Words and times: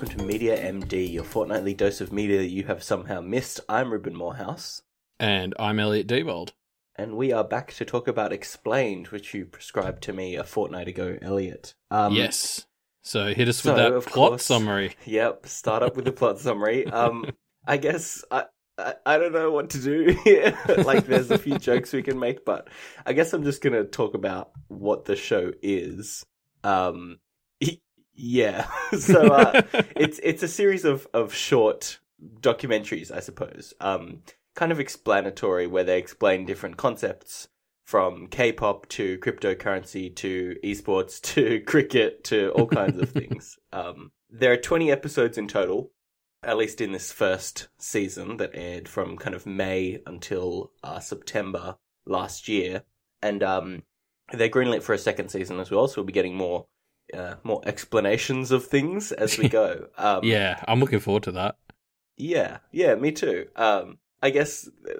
welcome 0.00 0.18
to 0.18 0.24
Media 0.24 0.56
MD, 0.72 1.12
your 1.12 1.24
fortnightly 1.24 1.74
dose 1.74 2.00
of 2.00 2.10
media 2.10 2.38
that 2.38 2.48
you 2.48 2.64
have 2.64 2.82
somehow 2.82 3.20
missed. 3.20 3.60
I'm 3.68 3.92
Reuben 3.92 4.16
Morehouse, 4.16 4.80
And 5.18 5.54
I'm 5.58 5.78
Elliot 5.78 6.06
Diebold. 6.06 6.52
and 6.96 7.18
we 7.18 7.32
are 7.32 7.44
back 7.44 7.74
to 7.74 7.84
talk 7.84 8.08
about 8.08 8.32
Explained, 8.32 9.08
which 9.08 9.34
you 9.34 9.44
prescribed 9.44 10.02
to 10.04 10.14
me 10.14 10.36
a 10.36 10.44
fortnight 10.44 10.88
ago, 10.88 11.18
Elliot. 11.20 11.74
Um, 11.90 12.14
yes. 12.14 12.64
So 13.02 13.34
hit 13.34 13.46
us 13.48 13.58
so, 13.58 13.74
with 13.74 13.76
that 14.04 14.10
plot 14.10 14.30
course- 14.30 14.44
summary. 14.44 14.96
Yep, 15.04 15.44
start 15.46 15.82
up 15.82 15.96
with 15.96 16.06
the 16.06 16.12
plot 16.12 16.38
summary. 16.38 16.86
Um, 16.86 17.26
I 17.66 17.76
guess 17.76 18.24
I, 18.30 18.44
I 18.78 18.94
I 19.04 19.18
don't 19.18 19.34
know 19.34 19.50
what 19.50 19.68
to 19.70 19.82
do 19.82 20.16
here. 20.24 20.56
like, 20.78 21.04
there's 21.04 21.30
a 21.30 21.36
few 21.36 21.58
jokes 21.58 21.92
we 21.92 22.02
can 22.02 22.18
make, 22.18 22.46
but 22.46 22.68
I 23.04 23.12
guess 23.12 23.34
I'm 23.34 23.44
just 23.44 23.60
gonna 23.60 23.84
talk 23.84 24.14
about 24.14 24.52
what 24.68 25.04
the 25.04 25.16
show 25.16 25.52
is. 25.60 26.24
Um, 26.64 27.18
yeah. 28.20 28.66
so 28.98 29.28
uh, 29.28 29.62
it's 29.96 30.20
it's 30.22 30.42
a 30.42 30.48
series 30.48 30.84
of 30.84 31.06
of 31.14 31.32
short 31.32 31.98
documentaries, 32.40 33.10
I 33.10 33.20
suppose. 33.20 33.72
Um, 33.80 34.22
kind 34.54 34.72
of 34.72 34.80
explanatory, 34.80 35.66
where 35.66 35.84
they 35.84 35.98
explain 35.98 36.44
different 36.44 36.76
concepts 36.76 37.48
from 37.84 38.28
K-pop 38.28 38.88
to 38.90 39.18
cryptocurrency 39.18 40.14
to 40.16 40.56
esports 40.62 41.20
to 41.34 41.60
cricket 41.60 42.24
to 42.24 42.50
all 42.50 42.66
kinds 42.66 43.00
of 43.00 43.10
things. 43.10 43.58
Um, 43.72 44.12
there 44.28 44.52
are 44.52 44.56
20 44.56 44.92
episodes 44.92 45.38
in 45.38 45.48
total, 45.48 45.90
at 46.42 46.56
least 46.56 46.80
in 46.80 46.92
this 46.92 47.10
first 47.10 47.68
season 47.78 48.36
that 48.36 48.50
aired 48.54 48.88
from 48.88 49.16
kind 49.16 49.34
of 49.34 49.46
May 49.46 50.02
until 50.06 50.72
uh, 50.84 51.00
September 51.00 51.76
last 52.06 52.48
year, 52.48 52.82
and 53.22 53.42
um, 53.42 53.82
they're 54.32 54.48
greenlit 54.48 54.82
for 54.82 54.92
a 54.92 54.98
second 54.98 55.30
season 55.30 55.58
as 55.58 55.70
well. 55.70 55.88
So 55.88 56.00
we'll 56.00 56.06
be 56.06 56.12
getting 56.12 56.36
more. 56.36 56.66
Uh, 57.14 57.34
more 57.42 57.60
explanations 57.64 58.50
of 58.50 58.64
things 58.66 59.12
as 59.12 59.38
we 59.38 59.48
go. 59.48 59.88
Um, 59.98 60.20
yeah, 60.24 60.62
I'm 60.68 60.80
looking 60.80 61.00
forward 61.00 61.24
to 61.24 61.32
that. 61.32 61.56
yeah, 62.16 62.58
yeah, 62.72 62.94
me 62.94 63.12
too. 63.12 63.48
Um, 63.56 63.98
I 64.22 64.30
guess 64.30 64.68
uh, 64.68 64.92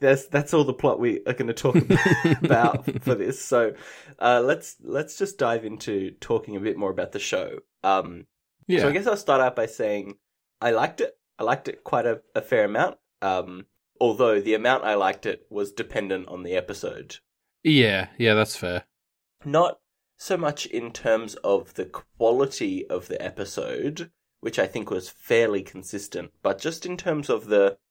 that's 0.00 0.26
that's 0.26 0.52
all 0.52 0.64
the 0.64 0.74
plot 0.74 0.98
we 0.98 1.20
are 1.26 1.32
going 1.34 1.46
to 1.46 1.54
talk 1.54 1.76
about 2.42 2.84
for 3.02 3.14
this. 3.22 3.42
So 3.44 3.74
uh, 4.18 4.42
let's 4.44 4.76
let's 4.82 5.16
just 5.18 5.38
dive 5.38 5.64
into 5.64 6.12
talking 6.20 6.56
a 6.56 6.60
bit 6.60 6.76
more 6.76 6.90
about 6.90 7.12
the 7.12 7.18
show. 7.20 7.58
Um, 7.84 8.26
Yeah. 8.66 8.80
So 8.80 8.88
I 8.88 8.92
guess 8.92 9.06
I'll 9.06 9.16
start 9.16 9.40
out 9.40 9.54
by 9.56 9.66
saying 9.66 10.16
I 10.60 10.72
liked 10.72 11.00
it. 11.00 11.16
I 11.38 11.44
liked 11.44 11.68
it 11.68 11.84
quite 11.84 12.06
a, 12.06 12.20
a 12.34 12.40
fair 12.42 12.64
amount. 12.64 12.98
Um, 13.22 13.66
although 14.00 14.40
the 14.40 14.54
amount 14.54 14.84
I 14.84 14.94
liked 14.94 15.26
it 15.26 15.46
was 15.50 15.70
dependent 15.72 16.28
on 16.28 16.42
the 16.42 16.54
episode. 16.54 17.18
yeah, 17.62 18.08
yeah, 18.18 18.34
that's 18.34 18.56
fair. 18.56 18.84
Not 19.44 19.78
so 20.16 20.36
much 20.36 20.66
in 20.66 20.92
terms 20.92 21.34
of 21.36 21.74
the 21.74 21.86
quality 21.86 22.86
of 22.88 23.08
the 23.08 23.20
episode, 23.22 24.10
which 24.40 24.58
I 24.58 24.66
think 24.66 24.90
was 24.90 25.08
fairly 25.08 25.62
consistent, 25.62 26.32
but 26.42 26.58
just 26.58 26.86
in 26.86 26.96
terms 26.96 27.28
of 27.28 27.46
the. 27.46 27.78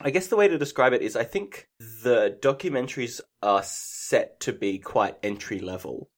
I 0.00 0.10
guess 0.10 0.26
the 0.26 0.36
way 0.36 0.48
to 0.48 0.58
describe 0.58 0.92
it 0.92 1.02
is 1.02 1.14
I 1.14 1.22
think 1.22 1.68
the 1.78 2.36
documentaries 2.42 3.20
are 3.40 3.62
set 3.62 4.40
to 4.40 4.52
be 4.52 4.78
quite 4.80 5.16
entry 5.22 5.60
level. 5.60 6.10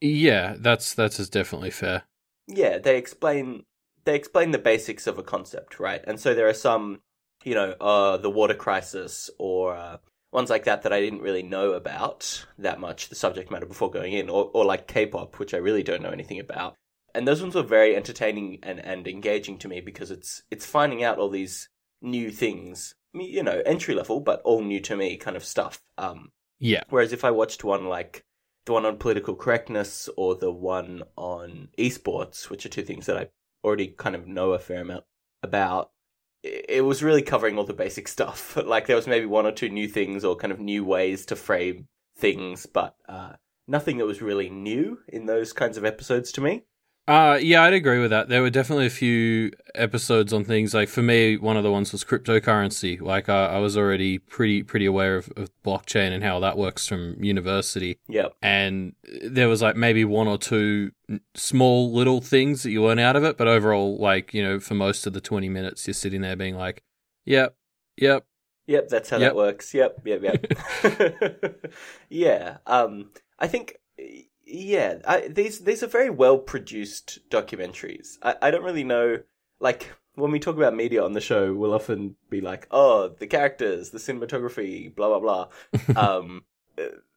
Yeah, 0.00 0.56
that's 0.58 0.94
that's 0.94 1.20
is 1.20 1.28
definitely 1.28 1.70
fair. 1.70 2.04
Yeah, 2.46 2.78
they 2.78 2.96
explain 2.96 3.64
they 4.04 4.16
explain 4.16 4.52
the 4.52 4.58
basics 4.58 5.06
of 5.06 5.18
a 5.18 5.22
concept, 5.22 5.78
right? 5.78 6.02
And 6.06 6.18
so 6.18 6.34
there 6.34 6.48
are 6.48 6.54
some, 6.54 7.02
you 7.44 7.54
know, 7.54 7.74
uh, 7.78 8.16
the 8.16 8.30
water 8.30 8.54
crisis 8.54 9.28
or 9.38 9.76
uh, 9.76 9.98
ones 10.38 10.50
like 10.50 10.64
that 10.64 10.82
that 10.82 10.92
I 10.92 11.00
didn't 11.00 11.22
really 11.22 11.42
know 11.42 11.72
about 11.72 12.46
that 12.58 12.78
much, 12.78 13.08
the 13.08 13.16
subject 13.16 13.50
matter 13.50 13.66
before 13.66 13.90
going 13.90 14.12
in, 14.12 14.30
or, 14.30 14.50
or 14.54 14.64
like 14.64 14.86
K-pop, 14.86 15.38
which 15.40 15.52
I 15.52 15.56
really 15.58 15.82
don't 15.82 16.00
know 16.00 16.10
anything 16.10 16.38
about. 16.38 16.76
And 17.12 17.26
those 17.26 17.42
ones 17.42 17.56
were 17.56 17.62
very 17.62 17.96
entertaining 17.96 18.60
and, 18.62 18.78
and 18.78 19.08
engaging 19.08 19.58
to 19.58 19.68
me 19.68 19.80
because 19.80 20.12
it's 20.12 20.42
it's 20.50 20.64
finding 20.64 21.02
out 21.02 21.18
all 21.18 21.28
these 21.28 21.68
new 22.00 22.30
things, 22.30 22.94
you 23.12 23.42
know, 23.42 23.62
entry 23.66 23.94
level, 23.96 24.20
but 24.20 24.40
all 24.42 24.62
new 24.62 24.80
to 24.80 24.96
me 24.96 25.16
kind 25.16 25.36
of 25.36 25.44
stuff. 25.44 25.82
Um, 25.96 26.30
Yeah. 26.60 26.82
Whereas 26.88 27.12
if 27.12 27.24
I 27.24 27.32
watched 27.32 27.64
one 27.64 27.86
like 27.86 28.24
the 28.66 28.74
one 28.74 28.86
on 28.86 28.98
political 28.98 29.34
correctness 29.34 30.08
or 30.16 30.36
the 30.36 30.52
one 30.52 31.02
on 31.16 31.68
esports, 31.76 32.48
which 32.48 32.64
are 32.64 32.68
two 32.68 32.82
things 32.82 33.06
that 33.06 33.16
I 33.16 33.28
already 33.64 33.88
kind 33.88 34.14
of 34.14 34.28
know 34.28 34.52
a 34.52 34.58
fair 34.58 34.82
amount 34.82 35.04
about, 35.42 35.90
it 36.42 36.84
was 36.84 37.02
really 37.02 37.22
covering 37.22 37.58
all 37.58 37.64
the 37.64 37.72
basic 37.72 38.08
stuff. 38.08 38.56
like 38.64 38.86
there 38.86 38.96
was 38.96 39.06
maybe 39.06 39.26
one 39.26 39.46
or 39.46 39.52
two 39.52 39.68
new 39.68 39.88
things 39.88 40.24
or 40.24 40.36
kind 40.36 40.52
of 40.52 40.60
new 40.60 40.84
ways 40.84 41.26
to 41.26 41.36
frame 41.36 41.88
things, 42.16 42.66
but 42.66 42.94
uh, 43.08 43.32
nothing 43.66 43.98
that 43.98 44.06
was 44.06 44.22
really 44.22 44.48
new 44.48 44.98
in 45.08 45.26
those 45.26 45.52
kinds 45.52 45.76
of 45.76 45.84
episodes 45.84 46.32
to 46.32 46.40
me. 46.40 46.62
Uh 47.08 47.38
yeah, 47.40 47.62
I'd 47.62 47.72
agree 47.72 47.98
with 48.00 48.10
that. 48.10 48.28
There 48.28 48.42
were 48.42 48.50
definitely 48.50 48.84
a 48.84 48.90
few 48.90 49.50
episodes 49.74 50.30
on 50.34 50.44
things 50.44 50.74
like 50.74 50.90
for 50.90 51.00
me, 51.00 51.38
one 51.38 51.56
of 51.56 51.62
the 51.62 51.72
ones 51.72 51.90
was 51.90 52.04
cryptocurrency. 52.04 53.00
Like 53.00 53.30
I, 53.30 53.46
I 53.46 53.58
was 53.60 53.78
already 53.78 54.18
pretty 54.18 54.62
pretty 54.62 54.84
aware 54.84 55.16
of, 55.16 55.32
of 55.34 55.48
blockchain 55.64 56.12
and 56.12 56.22
how 56.22 56.38
that 56.40 56.58
works 56.58 56.86
from 56.86 57.16
university. 57.24 57.98
Yep. 58.08 58.34
and 58.42 58.92
there 59.24 59.48
was 59.48 59.62
like 59.62 59.74
maybe 59.74 60.04
one 60.04 60.28
or 60.28 60.36
two 60.36 60.90
small 61.34 61.90
little 61.94 62.20
things 62.20 62.62
that 62.64 62.72
you 62.72 62.82
learn 62.84 62.98
out 62.98 63.16
of 63.16 63.24
it 63.24 63.38
but 63.38 63.48
overall 63.48 63.96
like 63.98 64.34
you 64.34 64.42
know 64.42 64.60
for 64.60 64.74
most 64.74 65.06
of 65.06 65.14
the 65.14 65.20
20 65.22 65.48
minutes 65.48 65.86
you're 65.86 65.94
sitting 65.94 66.20
there 66.20 66.36
being 66.36 66.56
like 66.56 66.82
yep 67.24 67.56
yep 67.96 68.26
Yep, 68.66 68.88
that's 68.88 69.08
how 69.08 69.16
Yep. 69.16 69.30
that 69.30 69.34
works. 69.36 69.72
Yep, 69.72 70.02
yep, 70.04 70.22
yep. 70.22 71.70
yeah, 72.10 72.58
um, 72.66 73.08
I 73.38 73.46
think, 73.48 73.78
yeah, 74.48 74.98
I, 75.06 75.28
these 75.28 75.60
these 75.60 75.82
are 75.82 75.88
very 75.88 76.10
well 76.10 76.38
produced 76.38 77.18
documentaries. 77.30 78.18
I, 78.22 78.36
I 78.42 78.50
don't 78.50 78.64
really 78.64 78.84
know, 78.84 79.20
like 79.60 79.90
when 80.14 80.30
we 80.30 80.40
talk 80.40 80.56
about 80.56 80.74
media 80.74 81.04
on 81.04 81.12
the 81.12 81.20
show, 81.20 81.54
we'll 81.54 81.74
often 81.74 82.16
be 82.30 82.40
like, 82.40 82.66
oh, 82.70 83.14
the 83.18 83.26
characters, 83.26 83.90
the 83.90 83.98
cinematography, 83.98 84.94
blah 84.94 85.18
blah 85.18 85.48
blah. 85.96 85.96
um, 86.18 86.44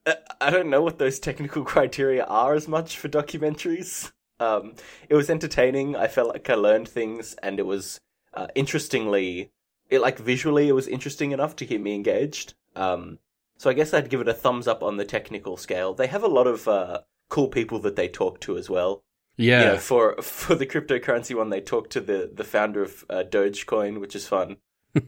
uh, 0.05 0.13
I 0.39 0.49
don't 0.49 0.69
know 0.69 0.81
what 0.81 0.99
those 0.99 1.19
technical 1.19 1.63
criteria 1.73 2.23
are 2.25 2.53
as 2.53 2.67
much 2.67 2.97
for 2.97 3.09
documentaries. 3.09 4.11
Um, 4.39 4.73
it 5.07 5.15
was 5.15 5.29
entertaining. 5.29 5.95
I 5.95 6.07
felt 6.07 6.29
like 6.29 6.49
I 6.49 6.55
learned 6.55 6.87
things, 6.87 7.35
and 7.43 7.59
it 7.59 7.65
was 7.65 8.01
uh, 8.33 8.47
interestingly 8.55 9.51
it 9.91 10.01
like 10.01 10.17
visually 10.17 10.69
it 10.69 10.73
was 10.73 10.87
interesting 10.87 11.31
enough 11.31 11.55
to 11.57 11.65
keep 11.65 11.81
me 11.81 11.93
engaged. 11.93 12.55
Um, 12.75 13.19
so 13.57 13.69
I 13.69 13.73
guess 13.73 13.93
I'd 13.93 14.09
give 14.09 14.21
it 14.21 14.27
a 14.27 14.33
thumbs 14.33 14.67
up 14.67 14.81
on 14.81 14.97
the 14.97 15.05
technical 15.05 15.57
scale. 15.57 15.93
They 15.93 16.07
have 16.07 16.23
a 16.23 16.27
lot 16.27 16.47
of 16.47 16.67
uh, 16.67 17.01
cool 17.31 17.47
people 17.47 17.79
that 17.79 17.95
they 17.95 18.07
talk 18.07 18.39
to 18.41 18.57
as 18.57 18.69
well. 18.69 19.03
yeah 19.37 19.59
You 19.61 19.65
know, 19.71 19.77
for 19.77 20.21
for 20.21 20.53
the 20.55 20.67
cryptocurrency 20.67 21.33
one, 21.35 21.49
they 21.49 21.61
talk 21.61 21.89
to 21.95 22.01
the 22.01 22.29
the 22.39 22.43
founder 22.43 22.81
of 22.83 23.03
uh, 23.09 23.23
Dogecoin, 23.33 23.99
which 24.01 24.15
is 24.15 24.27
fun. 24.27 24.57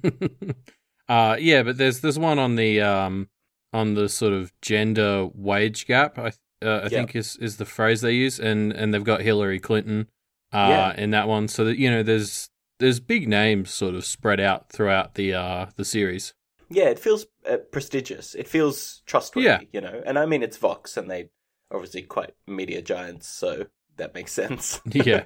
uh 1.10 1.36
yeah 1.40 1.62
but 1.64 1.78
there's 1.78 2.00
there's 2.00 2.18
one 2.18 2.40
on 2.40 2.56
the 2.56 2.80
um 2.82 3.28
on 3.74 3.94
the 3.96 4.08
sort 4.08 4.32
of 4.34 4.54
gender 4.62 5.28
wage 5.36 5.86
gap 5.86 6.18
i 6.18 6.28
uh, 6.66 6.80
i 6.80 6.84
Yeah. 6.84 6.88
think 6.90 7.16
is 7.16 7.36
is 7.38 7.58
the 7.58 7.66
phrase 7.66 8.00
they 8.02 8.14
use 8.14 8.40
and 8.40 8.72
and 8.72 8.94
they've 8.94 9.04
got 9.04 9.22
hillary 9.22 9.60
clinton 9.60 10.08
uh 10.54 10.68
Yeah. 10.70 10.96
in 11.04 11.12
that 11.12 11.28
one 11.28 11.48
so 11.50 11.66
that 11.66 11.78
you 11.78 11.90
know 11.92 12.04
there's 12.04 12.50
there's 12.80 13.00
big 13.02 13.28
names 13.28 13.70
sort 13.72 13.96
of 13.96 14.06
spread 14.06 14.40
out 14.40 14.70
throughout 14.70 15.16
the 15.16 15.34
uh 15.34 15.66
the 15.76 15.86
series 15.86 16.34
Yeah, 16.70 16.86
it 16.90 16.98
feels 17.00 17.26
uh, 17.46 17.58
prestigious. 17.72 18.34
It 18.36 18.48
feels 18.48 19.04
trustworthy. 19.06 19.48
Yeah. 19.48 19.60
You 19.74 19.82
know, 19.82 20.02
and 20.08 20.18
I 20.18 20.26
mean 20.26 20.42
it's 20.42 20.58
Vox, 20.58 20.98
and 20.98 21.08
they 21.12 21.30
obviously 21.74 22.04
quite 22.04 22.34
media 22.48 22.82
giants, 22.82 23.28
so 23.28 23.66
that 23.98 24.14
makes 24.14 24.32
sense. 24.32 24.82
Yeah. 24.92 25.24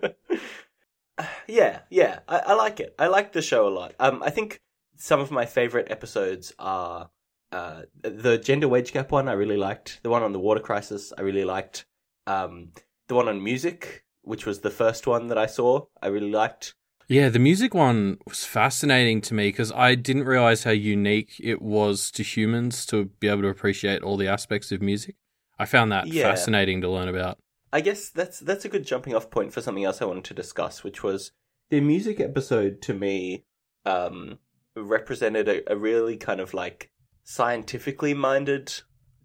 yeah, 1.47 1.79
yeah. 1.89 2.19
I, 2.27 2.37
I 2.39 2.53
like 2.53 2.79
it. 2.79 2.95
I 2.97 3.07
like 3.07 3.33
the 3.33 3.41
show 3.41 3.67
a 3.67 3.69
lot. 3.69 3.93
Um, 3.99 4.21
I 4.23 4.29
think 4.29 4.61
some 4.97 5.19
of 5.19 5.31
my 5.31 5.45
favorite 5.45 5.91
episodes 5.91 6.53
are 6.57 7.09
uh 7.51 7.83
the 8.01 8.37
gender 8.37 8.67
wage 8.67 8.91
gap 8.91 9.11
one. 9.11 9.29
I 9.29 9.33
really 9.33 9.57
liked 9.57 10.01
the 10.03 10.09
one 10.09 10.23
on 10.23 10.33
the 10.33 10.39
water 10.39 10.59
crisis. 10.59 11.13
I 11.17 11.21
really 11.21 11.45
liked 11.45 11.85
um 12.25 12.71
the 13.07 13.15
one 13.15 13.27
on 13.27 13.43
music, 13.43 14.03
which 14.23 14.45
was 14.45 14.59
the 14.59 14.69
first 14.69 15.07
one 15.07 15.27
that 15.27 15.37
I 15.37 15.45
saw. 15.45 15.85
I 16.01 16.07
really 16.07 16.31
liked. 16.31 16.75
Yeah, 17.09 17.29
the 17.29 17.39
music 17.39 17.73
one 17.73 18.17
was 18.27 18.43
fascinating 18.43 19.21
to 19.21 19.33
me 19.33 19.47
because 19.47 19.71
I 19.71 19.95
didn't 19.95 20.25
realize 20.25 20.65
how 20.65 20.71
unique 20.71 21.39
it 21.41 21.61
was 21.61 22.11
to 22.11 22.23
humans 22.23 22.85
to 22.87 23.05
be 23.05 23.29
able 23.29 23.43
to 23.43 23.47
appreciate 23.47 24.01
all 24.03 24.17
the 24.17 24.27
aspects 24.27 24.73
of 24.73 24.81
music. 24.81 25.15
I 25.59 25.65
found 25.65 25.91
that 25.91 26.07
Yeah. 26.07 26.23
fascinating 26.23 26.81
to 26.81 26.89
learn 26.89 27.07
about. 27.07 27.37
I 27.73 27.81
guess 27.81 28.09
that's 28.09 28.39
that's 28.39 28.65
a 28.65 28.69
good 28.69 28.85
jumping 28.85 29.13
off 29.15 29.29
point 29.29 29.53
for 29.53 29.61
something 29.61 29.83
else 29.83 30.01
I 30.01 30.05
wanted 30.05 30.23
to 30.25 30.33
discuss, 30.33 30.83
which 30.83 31.03
was 31.03 31.31
the 31.69 31.81
music 31.81 32.19
episode 32.19 32.81
to 32.83 32.93
me 32.93 33.43
um, 33.85 34.39
represented 34.75 35.49
a, 35.49 35.73
a 35.73 35.75
really 35.75 36.15
kind 36.17 36.39
of 36.39 36.53
like 36.53 36.91
scientifically 37.23 38.13
minded 38.13 38.73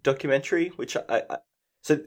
documentary, 0.03 0.69
which 0.75 0.97
I, 0.97 1.23
I 1.29 1.37
so 1.81 1.99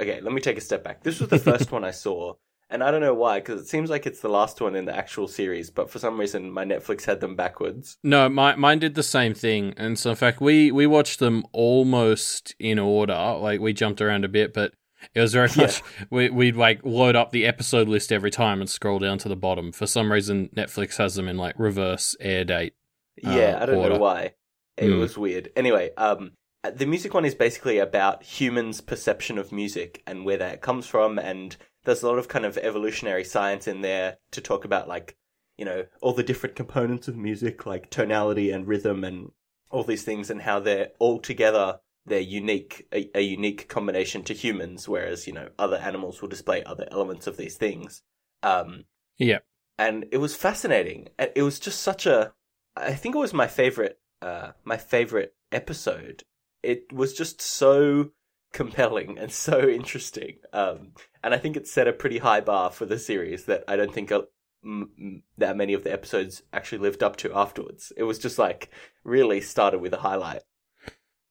okay. 0.00 0.20
Let 0.20 0.32
me 0.32 0.40
take 0.40 0.56
a 0.58 0.60
step 0.62 0.84
back. 0.84 1.02
This 1.02 1.18
was 1.20 1.30
the 1.30 1.38
first 1.38 1.72
one 1.76 1.84
I 1.84 1.90
saw, 1.90 2.34
and 2.72 2.82
I 2.82 2.90
don't 2.90 3.00
know 3.02 3.14
why 3.14 3.38
because 3.38 3.60
it 3.60 3.68
seems 3.68 3.90
like 3.90 4.06
it's 4.06 4.20
the 4.20 4.28
last 4.28 4.60
one 4.60 4.74
in 4.74 4.86
the 4.86 4.96
actual 4.96 5.28
series, 5.28 5.70
but 5.70 5.88
for 5.90 5.98
some 6.00 6.18
reason 6.18 6.50
my 6.50 6.64
Netflix 6.64 7.04
had 7.04 7.20
them 7.20 7.36
backwards. 7.36 7.98
No, 8.02 8.28
my, 8.28 8.56
mine 8.56 8.80
did 8.80 8.94
the 8.96 9.02
same 9.04 9.34
thing, 9.34 9.74
and 9.76 9.98
so 9.98 10.10
in 10.10 10.16
fact 10.16 10.40
we 10.40 10.72
we 10.72 10.86
watched 10.86 11.20
them 11.20 11.44
almost 11.52 12.54
in 12.58 12.78
order. 12.78 13.36
Like 13.40 13.60
we 13.60 13.72
jumped 13.72 14.00
around 14.00 14.24
a 14.24 14.28
bit, 14.28 14.52
but 14.54 14.72
It 15.14 15.20
was 15.20 15.32
very 15.32 15.48
Yeah. 15.56 15.62
much 15.62 15.82
we, 16.10 16.30
we'd 16.30 16.56
like 16.56 16.80
load 16.84 17.16
up 17.16 17.30
the 17.32 17.44
episode 17.46 17.88
list 17.88 18.12
every 18.12 18.30
time 18.30 18.60
and 18.60 18.70
scroll 18.70 18.98
down 18.98 19.18
to 19.18 19.28
the 19.28 19.36
bottom. 19.36 19.72
For 19.72 19.86
some 19.86 20.10
reason, 20.12 20.48
Netflix 20.56 20.96
has 20.96 21.14
them 21.16 21.28
in 21.28 21.36
like 21.36 21.54
reverse 21.58 22.16
air 22.20 22.44
date. 22.44 22.74
Yeah, 23.22 23.56
uh, 23.58 23.62
I 23.62 23.66
don't 23.66 23.76
order. 23.76 23.94
know 23.94 24.00
why. 24.00 24.34
It 24.76 24.88
Hmm. 24.90 24.98
was 25.00 25.18
weird. 25.18 25.50
Anyway, 25.56 25.90
um, 25.96 26.32
the 26.62 26.86
music 26.86 27.12
one 27.12 27.24
is 27.24 27.34
basically 27.34 27.78
about 27.78 28.22
humans' 28.22 28.80
perception 28.80 29.36
of 29.38 29.50
music 29.52 30.02
and 30.06 30.24
where 30.24 30.38
that 30.38 30.60
comes 30.62 30.86
from, 30.86 31.18
and 31.18 31.56
there's 31.84 32.02
a 32.02 32.08
lot 32.08 32.18
of 32.18 32.28
kind 32.28 32.44
of 32.44 32.58
evolutionary 32.58 33.24
science 33.24 33.66
in 33.66 33.80
there 33.82 34.18
to 34.30 34.40
talk 34.40 34.64
about, 34.64 34.88
like, 34.88 35.16
you 35.58 35.64
know, 35.64 35.84
all 36.00 36.12
the 36.12 36.22
different 36.22 36.56
components 36.56 37.08
of 37.08 37.16
music, 37.16 37.66
like 37.66 37.90
tonality 37.90 38.50
and 38.50 38.66
rhythm 38.66 39.04
and 39.04 39.30
all 39.70 39.84
these 39.84 40.02
things, 40.04 40.30
and 40.30 40.42
how 40.42 40.60
they're 40.60 40.90
all 40.98 41.18
together. 41.18 41.80
They're 42.04 42.20
unique, 42.20 42.86
a, 42.92 43.08
a 43.14 43.20
unique 43.20 43.68
combination 43.68 44.24
to 44.24 44.34
humans, 44.34 44.88
whereas 44.88 45.26
you 45.26 45.32
know 45.32 45.48
other 45.58 45.76
animals 45.76 46.20
will 46.20 46.28
display 46.28 46.62
other 46.64 46.88
elements 46.90 47.26
of 47.26 47.36
these 47.36 47.56
things. 47.56 48.02
Um, 48.42 48.84
Yeah. 49.18 49.38
and 49.78 50.06
it 50.10 50.18
was 50.18 50.34
fascinating. 50.34 51.08
And 51.18 51.30
It 51.36 51.42
was 51.42 51.60
just 51.60 51.80
such 51.80 52.06
a. 52.06 52.32
I 52.74 52.94
think 52.94 53.14
it 53.14 53.18
was 53.18 53.32
my 53.32 53.46
favorite. 53.46 53.98
Uh, 54.20 54.52
my 54.64 54.76
favorite 54.76 55.34
episode. 55.52 56.24
It 56.62 56.92
was 56.92 57.12
just 57.12 57.40
so 57.40 58.10
compelling 58.52 59.18
and 59.18 59.32
so 59.32 59.68
interesting. 59.68 60.36
Um, 60.52 60.92
and 61.22 61.34
I 61.34 61.38
think 61.38 61.56
it 61.56 61.66
set 61.66 61.88
a 61.88 61.92
pretty 61.92 62.18
high 62.18 62.40
bar 62.40 62.70
for 62.70 62.86
the 62.86 62.98
series 62.98 63.44
that 63.46 63.64
I 63.66 63.76
don't 63.76 63.92
think 63.92 64.10
that 65.38 65.56
many 65.56 65.72
of 65.72 65.84
the 65.84 65.92
episodes 65.92 66.42
actually 66.52 66.78
lived 66.78 67.02
up 67.02 67.16
to 67.16 67.34
afterwards. 67.34 67.92
It 67.96 68.04
was 68.04 68.18
just 68.18 68.38
like 68.38 68.70
really 69.04 69.40
started 69.40 69.80
with 69.80 69.92
a 69.92 69.98
highlight. 69.98 70.42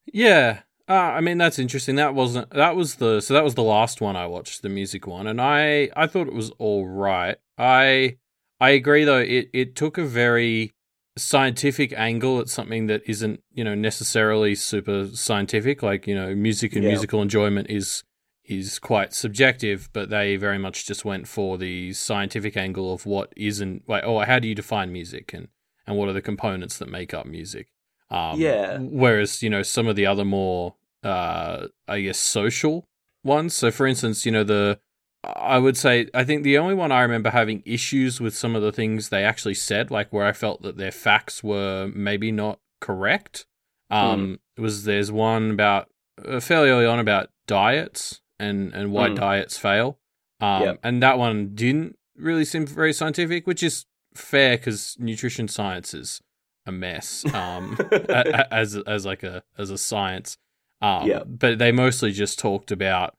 Yeah. 0.06 0.60
Uh, 0.88 0.94
I 0.94 1.20
mean 1.20 1.38
that's 1.38 1.58
interesting. 1.58 1.94
That 1.96 2.14
wasn't 2.14 2.50
that 2.50 2.76
was 2.76 2.96
the 2.96 3.20
so 3.20 3.34
that 3.34 3.44
was 3.44 3.54
the 3.54 3.62
last 3.62 4.00
one 4.00 4.16
I 4.16 4.26
watched, 4.26 4.62
the 4.62 4.68
music 4.68 5.06
one, 5.06 5.26
and 5.26 5.40
I 5.40 5.90
I 5.96 6.06
thought 6.06 6.26
it 6.26 6.34
was 6.34 6.50
all 6.58 6.86
right. 6.86 7.36
I 7.56 8.18
I 8.60 8.70
agree 8.70 9.04
though 9.04 9.20
it 9.20 9.48
it 9.52 9.76
took 9.76 9.96
a 9.96 10.04
very 10.04 10.72
scientific 11.16 11.92
angle 11.96 12.40
at 12.40 12.48
something 12.48 12.86
that 12.86 13.02
isn't 13.06 13.42
you 13.52 13.64
know 13.64 13.74
necessarily 13.74 14.54
super 14.54 15.08
scientific. 15.12 15.82
Like 15.82 16.06
you 16.06 16.14
know 16.14 16.34
music 16.34 16.74
and 16.74 16.84
Yeah. 16.84 16.90
musical 16.90 17.22
enjoyment 17.22 17.68
is 17.70 18.04
is 18.44 18.78
quite 18.78 19.12
subjective, 19.14 19.88
but 19.92 20.10
they 20.10 20.36
very 20.36 20.58
much 20.58 20.86
just 20.86 21.04
went 21.04 21.28
for 21.28 21.56
the 21.58 21.92
scientific 21.92 22.56
angle 22.56 22.92
of 22.92 23.06
what 23.06 23.32
isn't 23.36 23.88
like 23.88 24.04
oh 24.04 24.18
how 24.20 24.38
do 24.38 24.48
you 24.48 24.54
define 24.54 24.92
music 24.92 25.32
and 25.32 25.48
and 25.86 25.96
what 25.96 26.08
are 26.08 26.12
the 26.12 26.22
components 26.22 26.78
that 26.78 26.88
make 26.88 27.12
up 27.14 27.26
music. 27.26 27.68
Um, 28.10 28.40
Yeah. 28.40 28.78
Whereas 28.78 29.42
you 29.42 29.50
know 29.50 29.62
some 29.62 29.86
of 29.86 29.96
the 29.96 30.06
other 30.06 30.24
more, 30.24 30.76
uh, 31.02 31.66
I 31.88 32.00
guess, 32.02 32.18
social 32.18 32.86
ones. 33.24 33.54
So, 33.54 33.70
for 33.70 33.86
instance, 33.86 34.24
you 34.26 34.32
know 34.32 34.44
the, 34.44 34.78
I 35.24 35.58
would 35.58 35.76
say 35.76 36.08
I 36.14 36.24
think 36.24 36.42
the 36.42 36.58
only 36.58 36.74
one 36.74 36.90
I 36.92 37.02
remember 37.02 37.30
having 37.30 37.62
issues 37.64 38.20
with 38.20 38.34
some 38.34 38.56
of 38.56 38.62
the 38.62 38.72
things 38.72 39.08
they 39.08 39.24
actually 39.24 39.54
said, 39.54 39.90
like 39.90 40.12
where 40.12 40.26
I 40.26 40.32
felt 40.32 40.62
that 40.62 40.76
their 40.76 40.90
facts 40.90 41.44
were 41.44 41.90
maybe 41.94 42.32
not 42.32 42.58
correct. 42.80 43.46
Um, 43.90 44.40
was 44.58 44.84
there's 44.84 45.12
one 45.12 45.50
about 45.52 45.88
uh, 46.26 46.40
fairly 46.40 46.70
early 46.70 46.86
on 46.86 46.98
about 46.98 47.30
diets 47.46 48.20
and 48.38 48.72
and 48.74 48.90
why 48.92 49.10
Mm. 49.10 49.16
diets 49.16 49.58
fail. 49.58 49.98
Um, 50.40 50.62
Yep. 50.62 50.78
and 50.82 51.02
that 51.02 51.18
one 51.18 51.54
didn't 51.54 51.96
really 52.16 52.44
seem 52.44 52.66
very 52.66 52.92
scientific, 52.92 53.46
which 53.46 53.62
is 53.62 53.86
fair 54.14 54.56
because 54.56 54.96
nutrition 54.98 55.46
science 55.46 55.94
is 55.94 56.20
a 56.66 56.72
mess 56.72 57.24
um, 57.34 57.76
a- 57.92 57.98
a- 58.08 58.52
as 58.54 58.76
as 58.76 59.06
like 59.06 59.22
a 59.22 59.44
as 59.56 59.70
a 59.70 59.78
science. 59.78 60.36
Um, 60.80 61.06
Yeah. 61.08 61.22
But 61.24 61.58
they 61.58 61.70
mostly 61.70 62.10
just 62.12 62.38
talked 62.40 62.72
about 62.72 63.14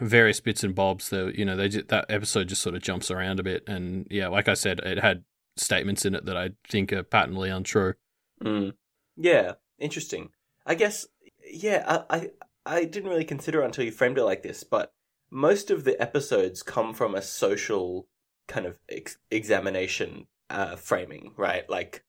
various 0.00 0.40
bits 0.40 0.64
and 0.64 0.74
bobs. 0.74 1.10
That 1.10 1.36
you 1.36 1.44
know, 1.44 1.56
they 1.56 1.68
ju- 1.68 1.84
that 1.88 2.06
episode 2.08 2.48
just 2.48 2.62
sort 2.62 2.74
of 2.74 2.82
jumps 2.82 3.10
around 3.10 3.40
a 3.40 3.44
bit, 3.44 3.64
and 3.66 4.06
yeah, 4.10 4.28
like 4.28 4.48
I 4.48 4.54
said, 4.54 4.80
it 4.80 4.98
had 4.98 5.24
statements 5.56 6.04
in 6.04 6.14
it 6.14 6.24
that 6.26 6.36
I 6.36 6.50
think 6.68 6.92
are 6.92 7.02
patently 7.02 7.50
untrue. 7.50 7.94
Mm. 8.42 8.74
Yeah, 9.16 9.52
interesting. 9.78 10.30
I 10.66 10.74
guess. 10.74 11.06
Yeah, 11.50 11.84
I, 11.86 12.16
I 12.16 12.30
I 12.66 12.84
didn't 12.84 13.10
really 13.10 13.24
consider 13.24 13.62
until 13.62 13.84
you 13.84 13.92
framed 13.92 14.18
it 14.18 14.24
like 14.24 14.42
this, 14.42 14.64
but 14.64 14.92
most 15.30 15.70
of 15.70 15.84
the 15.84 16.00
episodes 16.00 16.62
come 16.62 16.94
from 16.94 17.14
a 17.14 17.22
social 17.22 18.06
kind 18.48 18.66
of 18.66 18.76
ex- 18.88 19.18
examination 19.30 20.26
uh, 20.50 20.76
framing, 20.76 21.32
right? 21.36 21.68
Like, 21.68 22.04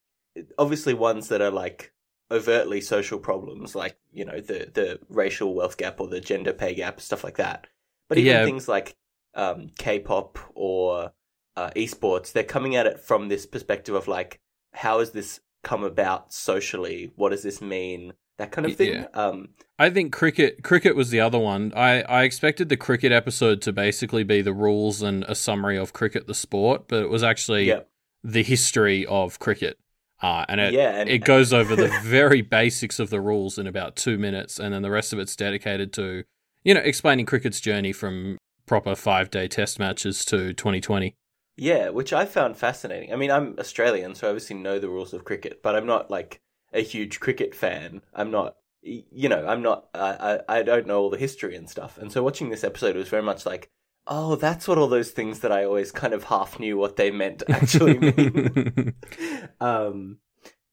obviously 0.57 0.93
ones 0.93 1.29
that 1.29 1.41
are 1.41 1.51
like 1.51 1.93
overtly 2.31 2.81
social 2.81 3.19
problems, 3.19 3.75
like 3.75 3.97
you 4.11 4.25
know 4.25 4.39
the 4.39 4.69
the 4.73 4.99
racial 5.09 5.53
wealth 5.53 5.77
gap 5.77 5.99
or 5.99 6.07
the 6.07 6.21
gender 6.21 6.53
pay 6.53 6.73
gap, 6.75 6.99
stuff 7.01 7.23
like 7.23 7.37
that. 7.37 7.67
But 8.09 8.17
even 8.17 8.33
Yeah. 8.33 8.45
things 8.45 8.67
like 8.67 8.95
um, 9.33 9.69
K-pop 9.77 10.37
or 10.53 11.11
uh, 11.55 11.69
esports, 11.75 12.31
they're 12.31 12.43
coming 12.43 12.75
at 12.75 12.85
it 12.87 12.99
from 12.99 13.27
this 13.27 13.45
perspective 13.45 13.95
of 13.95 14.07
like, 14.07 14.39
how 14.73 14.99
has 14.99 15.11
this 15.11 15.39
come 15.63 15.83
about 15.83 16.33
socially? 16.33 17.11
What 17.15 17.29
does 17.29 17.43
this 17.43 17.61
mean? 17.61 18.13
That 18.37 18.51
kind 18.51 18.65
of 18.65 18.75
thing. 18.75 18.93
Yeah. 18.93 19.07
Um, 19.13 19.49
I 19.79 19.89
think 19.89 20.11
cricket 20.11 20.61
cricket 20.63 20.95
was 20.95 21.09
the 21.09 21.21
other 21.21 21.39
one. 21.39 21.71
I, 21.75 22.01
I 22.01 22.23
expected 22.23 22.67
the 22.67 22.77
cricket 22.77 23.13
episode 23.13 23.61
to 23.61 23.71
basically 23.71 24.23
be 24.23 24.41
the 24.41 24.53
rules 24.53 25.01
and 25.01 25.23
a 25.23 25.35
summary 25.35 25.77
of 25.77 25.93
cricket 25.93 26.27
the 26.27 26.33
sport, 26.33 26.89
but 26.89 27.01
it 27.01 27.09
was 27.09 27.23
actually 27.23 27.69
yeah, 27.69 27.81
the 28.23 28.43
history 28.43 29.05
of 29.05 29.39
cricket. 29.39 29.79
Uh, 30.25 30.43
and 30.49 30.59
it 30.59 30.73
yeah, 30.73 30.89
and, 30.89 31.07
it 31.07 31.19
goes 31.23 31.53
over 31.53 31.75
the 31.75 31.95
very 32.03 32.41
basics 32.41 32.99
of 32.99 33.11
the 33.11 33.21
rules 33.21 33.59
in 33.59 33.67
about 33.67 33.95
two 33.95 34.17
minutes, 34.17 34.59
and 34.59 34.73
then 34.73 34.81
the 34.81 34.89
rest 34.89 35.13
of 35.13 35.19
it's 35.19 35.35
dedicated 35.35 35.93
to, 35.93 36.23
you 36.63 36.73
know, 36.73 36.79
explaining 36.79 37.27
cricket's 37.27 37.61
journey 37.61 37.93
from 37.93 38.39
proper 38.65 38.95
five 38.95 39.29
day 39.29 39.47
test 39.47 39.77
matches 39.77 40.25
to 40.25 40.51
2020. 40.51 41.13
Yeah, 41.57 41.89
which 41.89 42.11
I 42.11 42.25
found 42.25 42.57
fascinating. 42.57 43.13
I 43.13 43.17
mean, 43.17 43.29
I'm 43.29 43.55
Australian, 43.59 44.15
so 44.15 44.25
I 44.25 44.31
obviously 44.31 44.55
know 44.55 44.79
the 44.79 44.89
rules 44.89 45.13
of 45.13 45.25
cricket, 45.25 45.61
but 45.61 45.75
I'm 45.75 45.85
not 45.85 46.09
like 46.09 46.41
a 46.73 46.81
huge 46.81 47.19
cricket 47.19 47.53
fan. 47.53 48.01
I'm 48.11 48.31
not, 48.31 48.55
you 48.81 49.29
know, 49.29 49.45
I'm 49.45 49.61
not. 49.61 49.89
I 49.93 50.39
I, 50.49 50.59
I 50.59 50.63
don't 50.63 50.87
know 50.87 51.01
all 51.01 51.11
the 51.11 51.19
history 51.19 51.55
and 51.55 51.69
stuff. 51.69 51.99
And 51.99 52.11
so 52.11 52.23
watching 52.23 52.49
this 52.49 52.63
episode 52.63 52.95
was 52.95 53.09
very 53.09 53.21
much 53.21 53.45
like, 53.45 53.69
oh, 54.07 54.35
that's 54.35 54.67
what 54.67 54.77
all 54.77 54.87
those 54.87 55.11
things 55.11 55.39
that 55.39 55.51
I 55.51 55.65
always 55.65 55.91
kind 55.91 56.13
of 56.13 56.25
half 56.25 56.59
knew 56.59 56.77
what 56.77 56.95
they 56.95 57.11
meant 57.11 57.43
actually 57.49 57.97
mean. 57.97 58.93
um, 59.59 60.17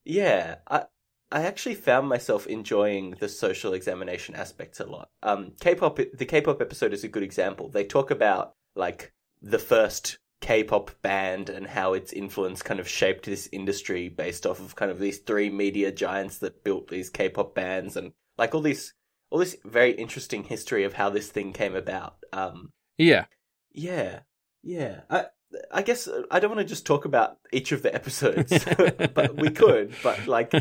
yeah, 0.05 0.57
I 0.69 0.85
I 1.31 1.45
actually 1.45 1.77
found 1.77 2.09
myself 2.09 2.47
enjoying 2.47 3.13
the 3.19 3.29
social 3.29 3.73
examination 3.73 4.35
aspects 4.35 4.81
a 4.81 4.87
lot. 4.87 5.09
Um, 5.23 5.53
K-pop, 5.61 5.97
the 5.97 6.27
K-pop 6.27 6.61
episode 6.61 6.93
is 6.93 7.05
a 7.05 7.09
good 7.09 7.23
example. 7.23 7.71
They 7.71 7.85
talk 7.85 8.11
about 8.11 8.53
like 8.77 9.15
the 9.41 9.59
first 9.59 10.19
K-pop 10.43 10.91
band 11.01 11.49
and 11.49 11.67
how 11.67 11.95
its 11.95 12.13
influence 12.13 12.63
kind 12.63 12.81
of 12.81 12.89
shaped 12.89 13.25
this 13.25 13.49
industry 13.51 14.11
based 14.11 14.45
off 14.45 14.61
of 14.61 14.77
kind 14.77 14.91
of 14.91 14.99
these 14.99 15.19
three 15.21 15.49
media 15.49 15.91
giants 15.91 16.37
that 16.39 16.65
built 16.65 16.89
these 16.89 17.09
K-pop 17.09 17.55
bands 17.55 17.97
and 17.97 18.13
like 18.37 18.55
all 18.55 18.61
these 18.61 18.93
all 19.31 19.39
this 19.39 19.57
very 19.65 19.93
interesting 19.93 20.45
history 20.45 20.85
of 20.85 20.93
how 20.93 21.09
this 21.09 21.31
thing 21.31 21.55
came 21.55 21.75
about. 21.75 22.17
Um, 22.35 22.73
yeah. 23.03 23.25
yeah, 23.73 24.21
yeah. 24.63 25.01
I 25.11 25.27
I 25.71 25.83
guess 25.83 26.09
uh, 26.09 26.23
I 26.31 26.41
don't 26.41 26.51
want 26.51 26.61
to 26.61 26.67
just 26.67 26.87
talk 26.87 27.05
about 27.05 27.39
each 27.53 27.73
of 27.73 27.83
the 27.83 27.95
episodes, 27.95 28.53
but 29.15 29.37
we 29.37 29.51
could. 29.51 29.95
But 30.03 30.27
like, 30.27 30.53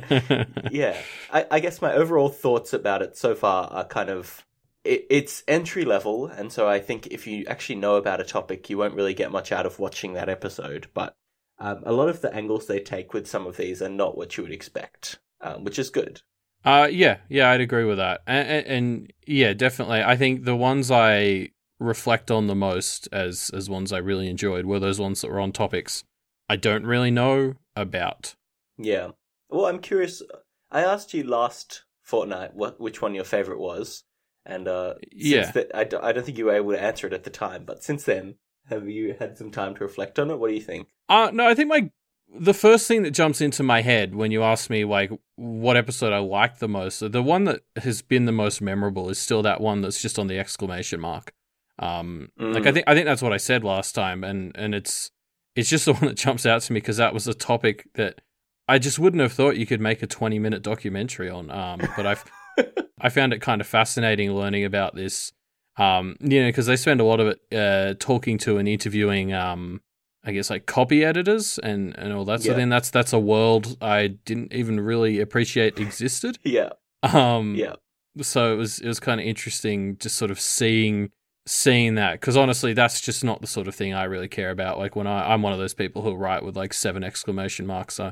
yeah, 0.72 0.98
I, 1.32 1.46
I 1.52 1.60
guess 1.60 1.82
my 1.82 1.94
overall 1.94 2.30
thoughts 2.30 2.74
about 2.74 3.02
it 3.02 3.18
so 3.18 3.36
far 3.36 3.68
are 3.68 3.86
kind 3.86 4.10
of 4.10 4.46
it, 4.84 5.06
it's 5.10 5.44
entry 5.48 5.86
level, 5.86 6.28
and 6.28 6.52
so 6.52 6.68
I 6.68 6.80
think 6.80 7.08
if 7.08 7.28
you 7.28 7.46
actually 7.48 7.76
know 7.76 7.96
about 7.96 8.22
a 8.22 8.26
topic, 8.26 8.70
you 8.70 8.78
won't 8.78 8.96
really 8.96 9.14
get 9.14 9.32
much 9.32 9.52
out 9.52 9.66
of 9.66 9.80
watching 9.80 10.14
that 10.14 10.30
episode. 10.30 10.88
But 10.94 11.16
um, 11.60 11.84
a 11.86 11.94
lot 11.94 12.10
of 12.10 12.22
the 12.22 12.34
angles 12.34 12.68
they 12.68 12.80
take 12.80 13.14
with 13.14 13.28
some 13.28 13.46
of 13.46 13.58
these 13.58 13.82
are 13.82 13.90
not 13.90 14.18
what 14.18 14.36
you 14.38 14.44
would 14.44 14.52
expect, 14.52 15.20
um, 15.42 15.64
which 15.64 15.80
is 15.80 15.90
good. 15.90 16.22
Uh, 16.64 16.88
yeah, 16.92 17.18
yeah, 17.28 17.50
I'd 17.50 17.62
agree 17.62 17.86
with 17.86 17.98
that, 17.98 18.22
and, 18.28 18.48
and, 18.48 18.68
and 18.68 19.14
yeah, 19.26 19.54
definitely. 19.54 20.04
I 20.04 20.16
think 20.16 20.44
the 20.44 20.56
ones 20.56 20.92
I 20.92 21.50
reflect 21.82 22.30
on 22.32 22.48
the 22.48 22.56
most 22.56 23.10
as 23.12 23.50
as 23.54 23.70
ones 23.70 23.92
I 23.92 23.98
really 23.98 24.30
enjoyed 24.30 24.66
were 24.66 24.80
those 24.80 25.00
ones 25.00 25.22
that 25.22 25.32
were 25.32 25.40
on 25.40 25.52
topics 25.52 26.04
I 26.48 26.56
don't 26.58 26.86
really 26.86 27.12
know 27.12 27.56
about. 27.76 28.36
Yeah. 28.78 29.12
Well, 29.50 29.66
I'm 29.68 29.80
curious. 29.80 30.22
I 30.70 30.82
asked 30.84 31.14
you 31.14 31.24
last 31.24 31.84
fortnight 32.04 32.54
what 32.54 32.80
which 32.80 33.02
one 33.02 33.16
your 33.16 33.24
favorite 33.24 33.60
was, 33.60 34.04
and 34.46 34.68
uh, 34.68 34.96
since 35.12 35.24
Yeah. 35.24 35.52
that, 35.52 35.72
I, 35.74 35.84
don't, 35.86 36.04
I 36.04 36.12
don't 36.12 36.26
think 36.26 36.38
you 36.38 36.46
were 36.46 36.56
able 36.56 36.72
to 36.72 36.82
answer 36.82 37.08
it 37.08 37.14
at 37.14 37.24
the 37.24 37.30
time. 37.30 37.64
But 37.66 37.84
since 37.84 38.04
then, 38.04 38.36
have 38.70 38.90
you 38.90 39.16
had 39.18 39.38
some 39.38 39.50
time 39.50 39.76
to 39.76 39.84
reflect 39.84 40.20
on 40.20 40.30
it? 40.30 40.40
What 40.40 40.50
do 40.50 40.54
you 40.56 40.62
think? 40.62 40.88
Uh 41.10 41.32
no, 41.34 41.48
I 41.48 41.56
think 41.56 41.70
my 41.70 41.90
the 42.34 42.54
first 42.54 42.88
thing 42.88 43.04
that 43.04 43.12
jumps 43.12 43.42
into 43.42 43.64
my 43.64 43.82
head 43.82 44.16
when 44.16 44.32
you 44.32 44.44
ask 44.44 44.70
me 44.70 44.86
like 44.86 45.12
what 45.36 45.78
episode 45.78 46.14
I 46.14 46.20
liked 46.20 46.60
the 46.60 46.68
most, 46.70 47.00
the 47.12 47.24
one 47.24 47.44
that 47.46 47.62
has 47.78 48.02
been 48.02 48.26
the 48.26 48.32
most 48.32 48.62
memorable 48.62 49.10
is 49.10 49.18
still 49.20 49.42
that 49.44 49.60
one 49.62 49.82
that's 49.82 50.02
just 50.02 50.20
on 50.20 50.28
the 50.28 50.40
exclamation 50.40 51.00
mark. 51.00 51.34
Um, 51.82 52.30
like 52.38 52.66
I 52.66 52.70
Mm. 52.70 52.74
think 52.74 52.86
I 52.88 52.94
think 52.94 53.06
that's 53.06 53.22
what 53.22 53.34
I 53.34 53.38
said 53.38 53.64
last 53.64 53.94
time, 53.96 54.24
and 54.24 54.52
and 54.56 54.74
it's 54.76 55.12
it's 55.56 55.70
just 55.70 55.86
the 55.86 55.94
one 56.00 56.06
that 56.06 56.18
jumps 56.18 56.46
out 56.46 56.62
to 56.64 56.74
me 56.74 56.80
because 56.80 56.98
that 56.98 57.14
was 57.14 57.28
a 57.28 57.34
topic 57.34 57.88
that 57.96 58.22
I 58.68 58.78
just 58.80 59.00
wouldn't 59.00 59.22
have 59.22 59.34
thought 59.34 59.58
you 59.58 59.66
could 59.66 59.82
make 59.82 60.02
a 60.04 60.08
twenty 60.08 60.40
minute 60.40 60.62
documentary 60.62 61.30
on. 61.30 61.50
Um, 61.52 61.80
but 61.98 62.06
I 62.06 62.16
I 63.02 63.10
found 63.10 63.34
it 63.34 63.42
kind 63.42 63.62
of 63.62 63.68
fascinating 63.68 64.34
learning 64.34 64.64
about 64.66 64.96
this 64.96 65.34
Um, 65.78 66.16
you 66.20 66.42
know, 66.42 66.50
because 66.50 66.68
they 66.68 66.76
spend 66.76 67.02
a 67.02 67.04
lot 67.06 67.20
of 67.20 67.28
it 67.28 67.40
uh, 67.58 67.96
talking 67.98 68.38
to 68.40 68.58
and 68.58 68.68
interviewing, 68.68 69.34
um, 69.34 69.82
I 70.24 70.32
guess, 70.34 70.50
like 70.52 70.66
copy 70.68 71.04
editors 71.04 71.58
and, 71.58 71.98
and 71.98 72.14
all 72.14 72.26
that 72.26 72.42
sort 72.42 72.52
of 72.52 72.58
thing. 72.58 72.70
That's 72.70 72.92
that's 72.92 73.14
a 73.14 73.20
world 73.20 73.78
I 73.82 74.08
didn't 74.08 74.54
even 74.54 74.80
really 74.82 75.20
appreciate 75.20 75.80
existed. 75.80 76.38
Yeah, 76.44 76.70
Um, 77.02 77.56
yeah, 77.56 77.76
so 78.22 78.54
it 78.54 78.58
was 78.58 78.80
it 78.80 78.88
was 78.88 79.00
kind 79.00 79.20
of 79.20 79.26
interesting 79.26 79.98
just 79.98 80.18
sort 80.18 80.30
of 80.30 80.40
seeing 80.40 81.12
seeing 81.52 81.96
that 81.96 82.14
because 82.14 82.38
honestly 82.38 82.74
that's 82.74 83.02
just 83.02 83.24
not 83.24 83.42
the 83.42 83.48
sort 83.48 83.68
of 83.68 83.76
thing 83.76 83.94
I 83.94 84.06
really 84.06 84.30
care 84.30 84.52
about 84.52 84.78
like 84.80 84.96
when 84.96 85.06
I 85.08 85.34
I'm 85.34 85.42
one 85.42 85.52
of 85.54 85.60
those 85.60 85.74
people 85.74 86.02
who 86.02 86.16
write 86.16 86.44
with 86.44 86.56
like 86.56 86.74
seven 86.74 87.04
exclamation 87.04 87.68
marks 87.68 87.96
so 87.96 88.06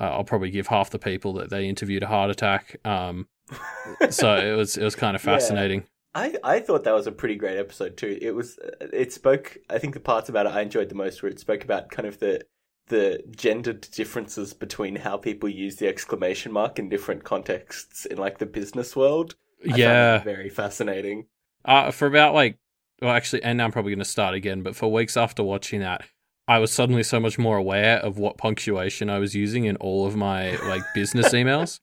uh, 0.00 0.04
I'll 0.04 0.24
probably 0.24 0.50
give 0.50 0.68
half 0.68 0.90
the 0.90 0.98
people 0.98 1.34
that 1.34 1.50
they 1.50 1.68
interviewed 1.68 2.02
a 2.02 2.06
heart 2.06 2.30
attack 2.30 2.76
um 2.86 3.28
so 4.10 4.36
it 4.36 4.56
was 4.56 4.76
it 4.76 4.84
was 4.84 4.94
kind 4.96 5.14
of 5.14 5.24
Yeah. 5.24 5.32
fascinating 5.34 5.84
I, 6.14 6.34
I 6.42 6.60
thought 6.60 6.84
that 6.84 6.94
was 6.94 7.06
a 7.06 7.12
pretty 7.12 7.34
great 7.34 7.58
episode 7.58 7.98
too. 7.98 8.18
It 8.22 8.30
was 8.34 8.58
it 8.80 9.12
spoke 9.12 9.58
I 9.68 9.78
think 9.78 9.92
the 9.92 10.00
parts 10.00 10.30
about 10.30 10.46
it 10.46 10.52
I 10.52 10.62
enjoyed 10.62 10.88
the 10.88 10.94
most 10.94 11.22
where 11.22 11.30
it 11.30 11.38
spoke 11.38 11.62
about 11.62 11.90
kind 11.90 12.08
of 12.08 12.18
the 12.18 12.40
the 12.88 13.22
gendered 13.36 13.82
differences 13.90 14.54
between 14.54 14.96
how 14.96 15.18
people 15.18 15.48
use 15.50 15.76
the 15.76 15.88
exclamation 15.88 16.52
mark 16.52 16.78
in 16.78 16.88
different 16.88 17.24
contexts 17.24 18.06
in 18.06 18.16
like 18.16 18.38
the 18.38 18.46
business 18.46 18.96
world. 18.96 19.34
I 19.70 19.76
yeah 19.76 20.18
very 20.22 20.48
fascinating. 20.48 21.26
uh, 21.64 21.90
for 21.90 22.06
about 22.06 22.32
like 22.34 22.58
well 23.02 23.12
actually 23.12 23.42
and 23.42 23.58
now 23.58 23.64
I'm 23.64 23.72
probably 23.72 23.92
going 23.92 23.98
to 23.98 24.04
start 24.04 24.34
again 24.34 24.62
but 24.62 24.76
for 24.76 24.92
weeks 24.92 25.16
after 25.16 25.42
watching 25.42 25.80
that 25.80 26.04
I 26.48 26.58
was 26.58 26.72
suddenly 26.72 27.02
so 27.02 27.18
much 27.18 27.38
more 27.38 27.56
aware 27.56 27.98
of 27.98 28.18
what 28.18 28.38
punctuation 28.38 29.10
I 29.10 29.18
was 29.18 29.34
using 29.34 29.64
in 29.64 29.76
all 29.76 30.06
of 30.06 30.14
my 30.16 30.56
like 30.68 30.82
business 30.94 31.28
emails 31.32 31.80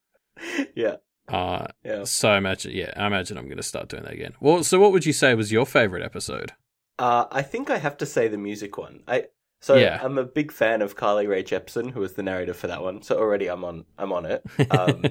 yeah, 0.75 0.95
uh 1.27 1.67
yeah. 1.83 2.03
So 2.05 2.29
I 2.29 2.37
imagine, 2.37 2.71
yeah, 2.71 2.91
I 2.97 3.07
imagine 3.07 3.37
I'm 3.37 3.45
going 3.45 3.57
to 3.57 3.63
start 3.63 3.87
doing 3.89 4.03
that 4.03 4.13
again. 4.13 4.33
Well, 4.41 4.63
so 4.63 4.79
what 4.79 4.91
would 4.91 5.05
you 5.05 5.13
say 5.13 5.35
was 5.35 5.51
your 5.51 5.65
favorite 5.65 6.03
episode? 6.03 6.53
Uh, 6.99 7.25
I 7.31 7.41
think 7.43 7.69
I 7.69 7.77
have 7.77 7.97
to 7.97 8.05
say 8.05 8.27
the 8.27 8.37
music 8.37 8.77
one. 8.77 9.03
I 9.07 9.25
so 9.61 9.75
Yeah. 9.75 9.99
I'm 10.01 10.17
a 10.17 10.25
big 10.25 10.51
fan 10.51 10.81
of 10.81 10.95
Carly 10.95 11.27
Rae 11.27 11.43
Jepsen, 11.43 11.91
who 11.91 11.99
was 12.01 12.13
the 12.13 12.23
narrator 12.23 12.53
for 12.53 12.67
that 12.67 12.81
one. 12.81 13.01
So 13.03 13.17
already 13.17 13.47
I'm 13.47 13.63
on 13.63 13.85
I'm 13.97 14.11
on 14.11 14.25
it. 14.25 14.43
Um, 14.71 15.03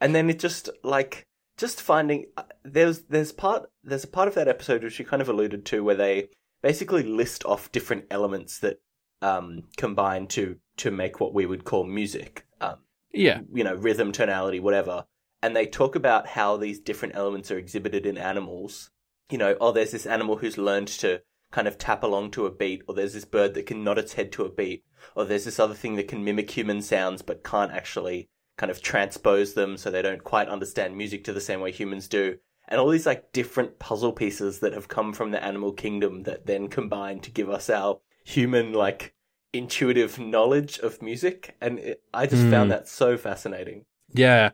and 0.00 0.14
then 0.14 0.28
it 0.28 0.38
just 0.38 0.68
like 0.82 1.26
just 1.56 1.80
finding 1.80 2.26
uh, 2.36 2.42
there's 2.64 3.02
there's 3.02 3.32
part 3.32 3.70
there's 3.82 4.04
a 4.04 4.08
part 4.08 4.28
of 4.28 4.34
that 4.34 4.48
episode 4.48 4.82
which 4.82 4.98
you 4.98 5.04
kind 5.04 5.22
of 5.22 5.28
alluded 5.28 5.64
to 5.66 5.84
where 5.84 5.94
they 5.94 6.28
basically 6.62 7.02
list 7.02 7.44
off 7.44 7.70
different 7.72 8.06
elements 8.10 8.58
that 8.58 8.80
um, 9.22 9.64
combine 9.76 10.26
to 10.28 10.56
to 10.76 10.90
make 10.90 11.20
what 11.20 11.34
we 11.34 11.46
would 11.46 11.64
call 11.64 11.84
music. 11.84 12.46
Um, 12.60 12.76
yeah, 13.12 13.40
you 13.52 13.64
know, 13.64 13.74
rhythm, 13.74 14.12
tonality, 14.12 14.60
whatever. 14.60 15.04
And 15.42 15.54
they 15.54 15.66
talk 15.66 15.94
about 15.94 16.26
how 16.26 16.56
these 16.56 16.80
different 16.80 17.14
elements 17.14 17.50
are 17.50 17.58
exhibited 17.58 18.06
in 18.06 18.16
animals. 18.16 18.90
You 19.30 19.38
know, 19.38 19.56
oh, 19.60 19.72
there's 19.72 19.92
this 19.92 20.06
animal 20.06 20.36
who's 20.36 20.58
learned 20.58 20.88
to 20.88 21.20
kind 21.52 21.68
of 21.68 21.78
tap 21.78 22.02
along 22.02 22.32
to 22.32 22.46
a 22.46 22.50
beat, 22.50 22.82
or 22.88 22.94
there's 22.94 23.12
this 23.12 23.24
bird 23.24 23.54
that 23.54 23.66
can 23.66 23.84
nod 23.84 23.98
its 23.98 24.14
head 24.14 24.32
to 24.32 24.44
a 24.44 24.50
beat, 24.50 24.84
or 25.14 25.24
there's 25.24 25.44
this 25.44 25.60
other 25.60 25.74
thing 25.74 25.96
that 25.96 26.08
can 26.08 26.24
mimic 26.24 26.50
human 26.50 26.82
sounds 26.82 27.22
but 27.22 27.44
can't 27.44 27.72
actually 27.72 28.28
kind 28.56 28.70
of 28.70 28.80
transpose 28.82 29.54
them 29.54 29.76
so 29.76 29.90
they 29.90 30.02
don't 30.02 30.24
quite 30.24 30.48
understand 30.48 30.96
music 30.96 31.24
to 31.24 31.32
the 31.32 31.40
same 31.40 31.60
way 31.60 31.72
humans 31.72 32.08
do. 32.08 32.38
And 32.68 32.80
all 32.80 32.88
these 32.88 33.06
like 33.06 33.32
different 33.32 33.78
puzzle 33.78 34.12
pieces 34.12 34.60
that 34.60 34.72
have 34.72 34.88
come 34.88 35.12
from 35.12 35.30
the 35.30 35.42
animal 35.44 35.72
kingdom 35.72 36.22
that 36.22 36.46
then 36.46 36.68
combine 36.68 37.20
to 37.20 37.30
give 37.30 37.50
us 37.50 37.68
our 37.68 38.00
human 38.24 38.72
like 38.72 39.14
intuitive 39.52 40.18
knowledge 40.18 40.78
of 40.78 41.02
music. 41.02 41.56
And 41.60 41.78
it, 41.78 42.02
I 42.12 42.26
just 42.26 42.46
Hmm. 42.46 42.48
found 42.48 42.70
that 42.70 42.88
so 42.88 43.16
fascinating 43.16 43.84
yeah, 44.12 44.50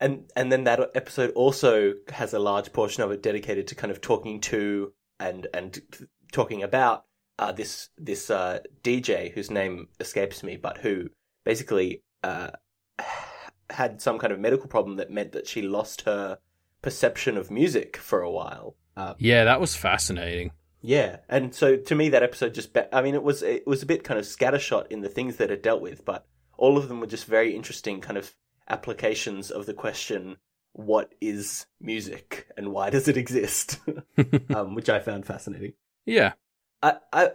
and 0.00 0.30
and 0.36 0.50
then 0.52 0.64
that 0.64 0.90
episode 0.94 1.30
also 1.32 1.94
has 2.08 2.32
a 2.32 2.38
large 2.38 2.72
portion 2.72 3.02
of 3.02 3.10
it 3.10 3.22
dedicated 3.22 3.66
to 3.68 3.74
kind 3.74 3.90
of 3.90 4.00
talking 4.00 4.40
to 4.40 4.92
and 5.18 5.46
and 5.52 5.80
talking 6.32 6.62
about 6.62 7.04
uh, 7.38 7.52
this 7.52 7.88
this 7.98 8.30
uh, 8.30 8.60
DJ 8.82 9.32
whose 9.32 9.50
name 9.50 9.88
escapes 10.00 10.42
me, 10.42 10.56
but 10.56 10.78
who 10.78 11.08
basically 11.44 12.02
uh, 12.22 12.50
had 13.70 14.00
some 14.00 14.18
kind 14.18 14.32
of 14.32 14.40
medical 14.40 14.66
problem 14.66 14.96
that 14.96 15.10
meant 15.10 15.32
that 15.32 15.46
she 15.46 15.62
lost 15.62 16.02
her 16.02 16.38
perception 16.82 17.36
of 17.36 17.50
music 17.50 17.96
for 17.96 18.20
a 18.22 18.30
while. 18.30 18.76
Uh, 18.96 19.14
yeah, 19.18 19.44
that 19.44 19.60
was 19.60 19.76
fascinating. 19.76 20.52
yeah, 20.80 21.18
and 21.28 21.54
so 21.54 21.76
to 21.76 21.94
me 21.94 22.08
that 22.08 22.22
episode 22.22 22.54
just 22.54 22.72
be- 22.72 22.92
I 22.92 23.02
mean 23.02 23.14
it 23.14 23.22
was 23.22 23.42
it 23.42 23.66
was 23.66 23.82
a 23.82 23.86
bit 23.86 24.04
kind 24.04 24.18
of 24.18 24.26
scattershot 24.26 24.88
in 24.88 25.00
the 25.00 25.08
things 25.08 25.36
that 25.36 25.50
it 25.50 25.62
dealt 25.62 25.82
with, 25.82 26.04
but 26.04 26.26
all 26.56 26.76
of 26.76 26.88
them 26.88 27.00
were 27.00 27.06
just 27.06 27.26
very 27.26 27.54
interesting 27.54 28.00
kind 28.00 28.16
of 28.18 28.34
applications 28.68 29.50
of 29.50 29.66
the 29.66 29.74
question 29.74 30.36
what 30.72 31.12
is 31.20 31.66
music 31.80 32.46
and 32.56 32.72
why 32.72 32.90
does 32.90 33.08
it 33.08 33.16
exist? 33.16 33.80
um, 34.54 34.74
which 34.74 34.88
I 34.88 35.00
found 35.00 35.26
fascinating. 35.26 35.72
yeah, 36.06 36.32
I, 36.82 36.96
I 37.12 37.30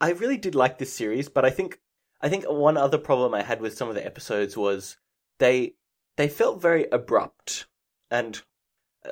I 0.00 0.10
really 0.12 0.38
did 0.38 0.54
like 0.54 0.78
this 0.78 0.92
series, 0.92 1.28
but 1.28 1.44
I 1.44 1.50
think 1.50 1.80
I 2.20 2.28
think 2.28 2.44
one 2.44 2.76
other 2.76 2.98
problem 2.98 3.34
I 3.34 3.42
had 3.42 3.60
with 3.60 3.76
some 3.76 3.88
of 3.88 3.94
the 3.94 4.04
episodes 4.04 4.56
was 4.56 4.96
they 5.40 5.74
they 6.16 6.28
felt 6.28 6.62
very 6.62 6.86
abrupt 6.90 7.66
and 8.10 8.40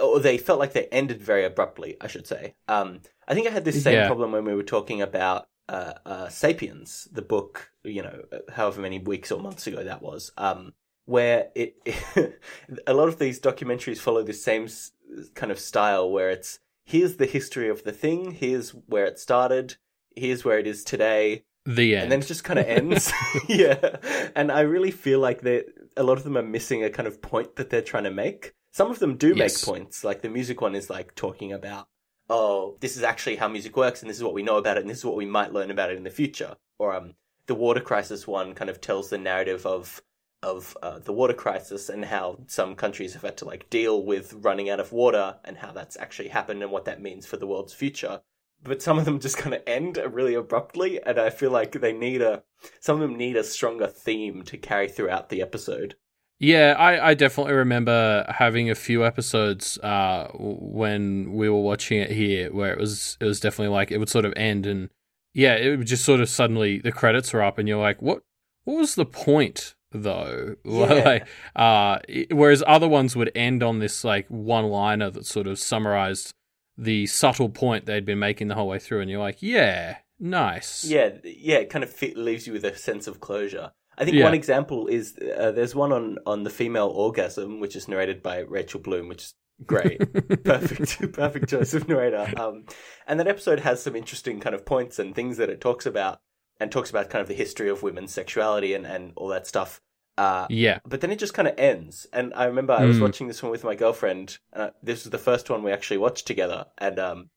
or 0.00 0.20
they 0.20 0.38
felt 0.38 0.58
like 0.60 0.74
they 0.74 0.86
ended 0.92 1.22
very 1.22 1.44
abruptly, 1.44 1.96
I 2.00 2.06
should 2.08 2.26
say. 2.26 2.54
Um, 2.68 3.00
I 3.26 3.34
think 3.34 3.46
I 3.46 3.50
had 3.50 3.64
this 3.64 3.82
same 3.82 3.94
Yeah. 3.94 4.06
problem 4.06 4.32
when 4.32 4.44
we 4.44 4.54
were 4.54 4.62
talking 4.62 5.00
about 5.02 5.48
uh, 5.68 5.94
uh, 6.06 6.28
*Sapiens*, 6.28 7.08
the 7.10 7.22
book. 7.22 7.72
You 7.84 8.02
know, 8.02 8.22
however 8.54 8.80
many 8.82 8.98
weeks 8.98 9.32
or 9.32 9.40
months 9.40 9.66
ago 9.66 9.82
that 9.84 10.02
was. 10.02 10.30
Um, 10.36 10.74
where 11.06 11.48
it, 11.54 11.76
a 12.86 12.92
lot 12.92 13.08
of 13.08 13.18
these 13.18 13.40
documentaries 13.40 13.96
follow 13.98 14.22
the 14.22 14.34
same 14.34 14.64
s- 14.64 14.92
kind 15.34 15.50
of 15.50 15.58
style, 15.58 16.10
where 16.10 16.28
it's 16.30 16.58
here's 16.84 17.16
the 17.16 17.26
history 17.26 17.68
of 17.70 17.82
the 17.84 17.92
thing, 17.92 18.32
here's 18.32 18.70
where 18.70 19.06
it 19.06 19.18
started, 19.18 19.76
here's 20.16 20.44
where 20.44 20.58
it 20.58 20.66
is 20.66 20.84
today, 20.84 21.44
the 21.64 21.94
end. 21.94 22.04
and 22.04 22.12
then 22.12 22.20
it 22.20 22.26
just 22.26 22.44
kind 22.44 22.58
of 22.58 22.66
ends. 22.78 23.10
yeah, 23.48 23.96
and 24.36 24.52
I 24.52 24.60
really 24.60 24.90
feel 24.90 25.20
like 25.20 25.40
they 25.40 25.64
a 25.98 26.02
lot 26.02 26.16
of 26.16 26.24
them 26.24 26.38
are 26.38 26.42
missing 26.42 26.82
a 26.82 26.90
kind 26.90 27.06
of 27.08 27.20
point 27.20 27.56
that 27.56 27.68
they're 27.70 27.82
trying 27.82 28.04
to 28.04 28.10
make. 28.10 28.54
Some 28.72 28.90
of 28.90 29.00
them 29.00 29.16
do 29.16 29.34
Yes. 29.34 29.38
make 29.38 29.64
points, 29.66 30.04
like 30.04 30.22
the 30.22 30.28
music 30.28 30.60
one 30.60 30.74
is 30.74 30.88
like 30.88 31.14
talking 31.14 31.52
about, 31.52 31.88
oh, 32.30 32.76
this 32.80 32.96
is 32.96 33.02
actually 33.02 33.36
how 33.36 33.48
music 33.48 33.76
works, 33.76 34.00
and 34.00 34.08
this 34.08 34.16
is 34.16 34.22
what 34.22 34.34
we 34.34 34.42
know 34.42 34.56
about 34.56 34.76
it, 34.76 34.80
and 34.80 34.90
this 34.90 34.98
is 34.98 35.04
what 35.04 35.16
we 35.16 35.26
might 35.26 35.52
learn 35.52 35.70
about 35.70 35.90
it 35.90 35.96
in 35.96 36.04
the 36.04 36.10
future. 36.10 36.56
Or 36.78 36.94
um, 36.94 37.14
the 37.46 37.54
water 37.54 37.80
crisis 37.80 38.26
one 38.26 38.54
kind 38.54 38.70
of 38.70 38.80
tells 38.80 39.10
the 39.10 39.18
narrative 39.18 39.66
of 39.66 40.00
of 40.40 40.76
uh, 40.84 41.00
the 41.00 41.12
water 41.12 41.34
crisis 41.34 41.88
and 41.88 42.04
how 42.04 42.38
some 42.46 42.76
countries 42.76 43.12
have 43.14 43.22
had 43.22 43.36
to 43.36 43.44
like 43.44 43.68
deal 43.70 44.04
with 44.04 44.32
running 44.34 44.70
out 44.70 44.78
of 44.78 44.92
water 44.92 45.34
and 45.44 45.56
how 45.56 45.72
that's 45.72 45.96
actually 45.96 46.28
happened 46.28 46.62
and 46.62 46.70
what 46.70 46.84
that 46.84 47.02
means 47.02 47.26
for 47.26 47.36
the 47.36 47.46
world's 47.46 47.74
future 47.74 48.20
but 48.62 48.82
some 48.82 48.98
of 48.98 49.04
them 49.04 49.20
just 49.20 49.36
kind 49.36 49.54
of 49.54 49.62
end 49.66 49.98
really 50.10 50.34
abruptly 50.34 51.00
and 51.04 51.18
i 51.18 51.30
feel 51.30 51.50
like 51.50 51.72
they 51.80 51.92
need 51.92 52.20
a 52.20 52.42
some 52.80 52.96
of 52.96 53.02
them 53.08 53.16
need 53.16 53.36
a 53.36 53.44
stronger 53.44 53.86
theme 53.86 54.42
to 54.42 54.56
carry 54.58 54.88
throughout 54.88 55.28
the 55.28 55.40
episode 55.42 55.94
Yeah, 56.40 56.76
I, 56.78 57.10
I 57.10 57.14
definitely 57.14 57.54
remember 57.54 58.24
having 58.28 58.70
a 58.70 58.74
few 58.76 59.04
episodes 59.04 59.76
uh, 59.78 60.28
when 60.34 61.32
we 61.32 61.48
were 61.48 61.60
watching 61.60 61.98
it 62.00 62.12
here 62.12 62.52
where 62.52 62.72
it 62.72 62.78
was 62.78 63.16
it 63.20 63.24
was 63.24 63.40
definitely 63.40 63.74
like 63.74 63.90
it 63.90 63.98
would 63.98 64.08
sort 64.08 64.24
of 64.24 64.32
end 64.36 64.64
and 64.66 64.88
yeah, 65.34 65.54
it 65.56 65.76
would 65.76 65.86
just 65.88 66.04
sort 66.04 66.20
of 66.20 66.28
suddenly 66.28 66.78
the 66.78 66.92
credits 66.92 67.34
are 67.34 67.42
up 67.42 67.58
and 67.58 67.68
you're 67.68 67.80
like, 67.80 68.00
what 68.00 68.22
what 68.64 68.76
was 68.78 68.94
the 68.94 69.04
point 69.06 69.74
though? 69.90 70.54
Yeah. 70.64 71.02
like, 71.04 71.26
uh, 71.56 71.98
whereas 72.30 72.62
other 72.66 72.88
ones 72.88 73.16
would 73.16 73.32
end 73.34 73.62
on 73.62 73.80
this 73.80 74.04
like 74.04 74.26
one 74.28 74.66
liner 74.66 75.10
that 75.10 75.26
sort 75.26 75.46
of 75.48 75.58
summarized 75.58 76.34
the 76.78 77.06
subtle 77.06 77.48
point 77.50 77.84
they'd 77.86 78.04
been 78.06 78.18
making 78.20 78.48
the 78.48 78.54
whole 78.54 78.68
way 78.68 78.78
through, 78.78 79.00
and 79.00 79.10
you're 79.10 79.18
like, 79.20 79.42
yeah, 79.42 79.96
nice. 80.20 80.84
yeah 80.84 81.10
yeah 81.24 81.56
it 81.58 81.70
kind 81.70 81.82
of 81.84 81.90
fit, 81.90 82.16
leaves 82.16 82.46
you 82.46 82.52
with 82.52 82.64
a 82.64 82.76
sense 82.76 83.06
of 83.06 83.20
closure 83.20 83.70
i 83.96 84.04
think 84.04 84.16
Yeah. 84.16 84.24
one 84.24 84.34
example 84.34 84.86
is 84.88 85.16
uh, 85.18 85.52
there's 85.52 85.74
one 85.76 85.92
on 85.92 86.18
on 86.26 86.42
the 86.42 86.50
female 86.50 86.88
orgasm 86.88 87.60
which 87.60 87.76
is 87.76 87.86
narrated 87.88 88.20
by 88.22 88.38
rachel 88.40 88.80
bloom 88.80 89.08
which 89.08 89.22
is 89.22 89.34
great 89.64 89.98
perfect 90.44 91.12
perfect 91.12 91.48
choice 91.48 91.72
of 91.74 91.86
narrator 91.88 92.32
um 92.36 92.64
and 93.06 93.20
that 93.20 93.28
episode 93.28 93.60
has 93.60 93.80
some 93.82 93.94
interesting 93.94 94.40
kind 94.40 94.54
of 94.56 94.66
points 94.66 94.98
and 94.98 95.14
things 95.14 95.36
that 95.36 95.50
it 95.50 95.60
talks 95.60 95.86
about 95.86 96.20
and 96.60 96.72
talks 96.72 96.90
about 96.90 97.10
kind 97.10 97.22
of 97.22 97.28
the 97.28 97.34
history 97.34 97.68
of 97.68 97.82
women's 97.84 98.12
sexuality 98.12 98.74
and 98.74 98.86
and 98.86 99.12
all 99.16 99.28
that 99.28 99.46
stuff 99.46 99.80
uh 100.18 100.46
yeah, 100.50 100.80
but 100.84 101.00
then 101.00 101.10
it 101.12 101.18
just 101.18 101.34
kind 101.34 101.48
of 101.48 101.54
ends. 101.58 102.06
And 102.12 102.34
I 102.34 102.44
remember 102.46 102.72
I 102.72 102.84
was 102.84 102.98
Mm. 102.98 103.02
watching 103.02 103.28
this 103.28 103.42
one 103.42 103.52
with 103.52 103.64
my 103.64 103.74
girlfriend. 103.74 104.38
And 104.52 104.62
I- 104.64 104.72
this 104.82 105.04
was 105.04 105.10
the 105.10 105.18
first 105.18 105.48
one 105.48 105.62
we 105.62 105.72
actually 105.72 105.98
watched 105.98 106.26
together, 106.26 106.66
and 106.76 106.98
um, 106.98 107.30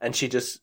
and 0.00 0.14
she 0.14 0.28
just 0.28 0.60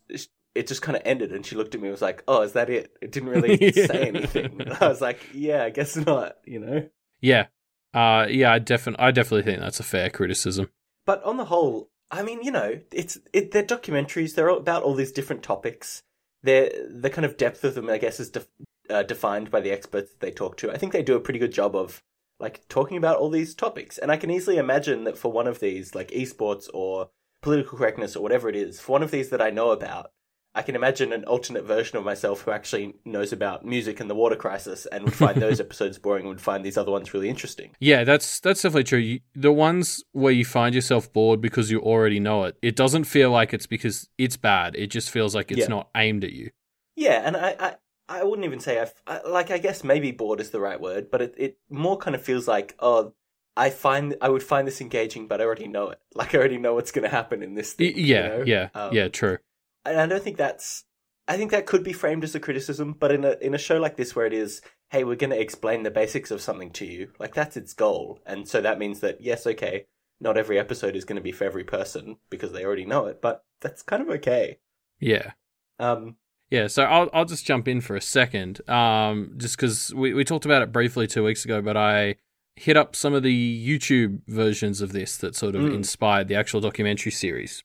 it 0.56 0.68
just 0.68 0.84
kind 0.84 0.96
of 0.96 1.02
ended, 1.04 1.32
and 1.32 1.44
she 1.46 1.56
looked 1.56 1.74
at 1.74 1.82
me 1.82 1.88
and 1.88 1.94
was 1.94 2.02
like, 2.02 2.24
"Oh, 2.28 2.42
is 2.44 2.54
that 2.54 2.70
it? 2.70 2.96
It 3.02 3.12
didn't 3.12 3.30
really 3.30 3.72
say 3.90 4.08
anything." 4.08 4.62
And 4.62 4.74
I 4.82 4.88
was 4.88 5.02
like, 5.02 5.20
"Yeah, 5.34 5.64
I 5.64 5.72
guess 5.72 5.96
not," 5.96 6.38
you 6.46 6.60
know. 6.60 6.88
yeah, 7.22 7.48
uh, 7.96 8.28
yeah. 8.30 8.54
I 8.54 8.60
definitely, 8.60 9.04
I 9.04 9.12
definitely 9.12 9.44
think 9.44 9.60
that's 9.60 9.80
a 9.80 9.84
fair 9.84 10.10
criticism. 10.12 10.70
But 11.08 11.24
on 11.24 11.38
the 11.38 11.46
whole, 11.46 11.90
I 12.12 12.22
mean, 12.22 12.44
you 12.44 12.52
know, 12.52 12.80
it's 12.92 13.18
it, 13.34 13.50
they're 13.52 13.64
documentaries. 13.64 14.36
They're 14.36 14.52
all 14.52 14.60
about 14.60 14.84
all 14.84 14.94
these 14.94 15.12
different 15.12 15.42
topics. 15.42 16.04
They're 16.44 16.70
the 16.88 17.10
kind 17.10 17.26
of 17.26 17.36
depth 17.38 17.64
of 17.64 17.74
them, 17.74 17.90
I 17.90 17.98
guess, 17.98 18.20
is 18.20 18.30
def- 18.30 18.48
uh, 18.90 19.04
defined 19.04 19.50
by 19.52 19.62
the 19.62 19.72
experts 19.72 20.12
that 20.12 20.20
they 20.20 20.32
talk 20.32 20.58
to. 20.58 20.72
I 20.72 20.78
think 20.78 20.92
they 20.94 21.04
do 21.04 21.16
a 21.16 21.20
pretty 21.20 21.40
good 21.40 21.54
job 21.54 21.76
of 21.76 22.02
like 22.40 22.68
talking 22.68 22.98
about 22.98 23.18
all 23.18 23.30
these 23.30 23.54
topics. 23.56 23.98
And 23.98 24.12
I 24.12 24.18
can 24.18 24.30
easily 24.32 24.58
imagine 24.58 25.04
that 25.06 25.18
for 25.18 25.32
one 25.32 25.48
of 25.48 25.60
these, 25.60 25.96
like 25.96 26.10
esports 26.12 26.68
or 26.74 27.10
political 27.42 27.78
correctness 27.78 28.16
or 28.16 28.24
whatever 28.24 28.50
it 28.50 28.56
is, 28.56 28.80
for 28.80 28.94
one 28.94 29.04
of 29.04 29.12
these 29.12 29.30
that 29.30 29.42
I 29.42 29.50
know 29.50 29.72
about, 29.72 30.12
I 30.56 30.62
can 30.62 30.76
imagine 30.76 31.12
an 31.14 31.24
alternate 31.24 31.64
version 31.64 31.98
of 31.98 32.04
myself 32.06 32.42
who 32.42 32.52
actually 32.52 32.94
knows 33.06 33.34
about 33.34 33.66
music 33.66 34.00
and 34.00 34.08
the 34.08 34.14
water 34.16 34.36
crisis 34.36 34.86
and 34.86 35.04
would 35.04 35.16
find 35.16 35.42
those 35.42 35.60
episodes 35.66 35.98
boring 35.98 36.24
and 36.24 36.30
would 36.30 36.42
find 36.42 36.64
these 36.64 36.78
other 36.78 36.92
ones 36.92 37.12
really 37.14 37.28
interesting. 37.30 37.72
Yeah, 37.80 38.04
that's 38.04 38.40
that's 38.40 38.62
definitely 38.62 38.84
true. 38.84 39.00
You, 39.00 39.20
the 39.34 39.52
ones 39.52 40.04
where 40.12 40.32
you 40.32 40.46
find 40.46 40.76
yourself 40.76 41.12
bored 41.12 41.42
because 41.42 41.72
you 41.72 41.80
already 41.80 42.20
know 42.20 42.44
it, 42.44 42.58
it 42.62 42.76
doesn't 42.76 43.06
feel 43.06 43.32
like 43.32 43.52
it's 43.52 43.66
because 43.66 44.10
it's 44.20 44.38
bad. 44.38 44.76
It 44.76 44.88
just 44.88 45.10
feels 45.10 45.34
like 45.34 45.52
it's 45.52 45.62
Yeah. 45.62 45.68
not 45.70 45.90
aimed 45.96 46.24
at 46.24 46.34
you. 46.34 46.52
Yeah, 46.96 47.24
and 47.26 47.36
I, 47.36 47.56
I, 47.60 47.76
I 48.10 48.24
wouldn't 48.24 48.46
even 48.46 48.60
say 48.60 48.80
I've, 48.80 48.94
I 49.08 49.22
like. 49.28 49.52
I 49.52 49.58
guess 49.58 49.84
maybe 49.84 50.12
bored 50.12 50.40
is 50.40 50.52
the 50.52 50.60
right 50.60 50.80
word, 50.80 51.10
but 51.12 51.22
it, 51.22 51.36
it 51.38 51.58
more 51.70 51.98
kind 51.98 52.16
of 52.16 52.22
feels 52.22 52.48
like 52.48 52.76
oh, 52.80 53.14
I 53.56 53.70
find 53.70 54.16
I 54.22 54.30
would 54.30 54.44
find 54.44 54.68
this 54.68 54.82
engaging, 54.82 55.28
but 55.28 55.42
I 55.42 55.46
already 55.46 55.68
know 55.68 55.90
it. 55.90 56.00
Like 56.16 56.36
I 56.36 56.38
already 56.38 56.58
know 56.58 56.76
what's 56.76 56.92
going 56.92 57.04
to 57.04 57.10
happen 57.10 57.42
in 57.42 57.56
this. 57.56 57.74
Thing, 57.74 57.98
you 57.98 58.04
yeah, 58.04 58.28
know? 58.28 58.44
yeah, 58.46 58.70
Um, 58.76 58.94
yeah. 58.94 59.08
True. 59.08 59.38
and 59.86 60.00
I 60.00 60.06
don't 60.08 60.24
think 60.24 60.38
that's. 60.38 60.86
I 61.28 61.38
think 61.38 61.52
that 61.52 61.66
could 61.66 61.84
be 61.86 61.94
framed 61.94 62.26
as 62.26 62.36
a 62.36 62.40
criticism, 62.42 62.94
but 63.00 63.12
in 63.12 63.24
a 63.24 63.38
in 63.42 63.54
a 63.54 63.58
show 63.58 63.80
like 63.80 63.96
this 63.96 64.16
where 64.16 64.26
it 64.26 64.34
is, 64.34 64.62
hey, 64.90 65.06
we're 65.06 65.16
going 65.16 65.30
to 65.30 65.40
explain 65.40 65.84
the 65.84 65.92
basics 65.92 66.32
of 66.32 66.42
something 66.42 66.70
to 66.72 66.86
you, 66.86 67.12
like 67.20 67.34
that's 67.34 67.56
its 67.56 67.74
goal, 67.74 68.20
and 68.26 68.48
so 68.48 68.60
that 68.62 68.78
means 68.80 69.00
that 69.00 69.22
yes, 69.22 69.48
okay, 69.48 69.86
not 70.20 70.38
every 70.38 70.60
episode 70.60 70.96
is 70.98 71.06
going 71.06 71.16
to 71.16 71.22
be 71.22 71.32
for 71.32 71.46
every 71.46 71.64
person 71.64 72.18
because 72.30 72.52
they 72.52 72.66
already 72.66 72.86
know 72.86 73.06
it, 73.06 73.22
but 73.22 73.46
that's 73.62 73.82
kind 73.84 74.02
of 74.04 74.10
okay. 74.10 74.60
Yeah. 75.00 75.32
Um, 75.80 76.18
Yeah, 76.54 76.68
so 76.68 76.84
I'll 76.84 77.10
I'll 77.14 77.26
just 77.26 77.48
jump 77.48 77.68
in 77.68 77.82
for 77.82 77.96
a 77.96 78.02
second, 78.02 78.62
um, 78.70 79.34
just 79.38 79.58
because 79.58 79.92
we, 79.96 80.14
we 80.14 80.24
talked 80.24 80.46
about 80.46 80.62
it 80.62 80.72
briefly 80.72 81.08
two 81.08 81.24
weeks 81.24 81.44
ago, 81.46 81.64
but 81.64 81.76
I 81.76 82.18
hit 82.56 82.78
up 82.78 82.96
some 82.96 83.16
of 83.16 83.24
the 83.24 83.68
YouTube 83.70 84.20
versions 84.28 84.80
of 84.80 84.92
this 84.94 85.18
that 85.18 85.36
sort 85.36 85.56
of 85.56 85.64
Mm. 85.64 85.74
inspired 85.74 86.28
the 86.28 86.36
actual 86.36 86.62
documentary 86.62 87.12
series, 87.12 87.64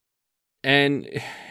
and 0.64 1.06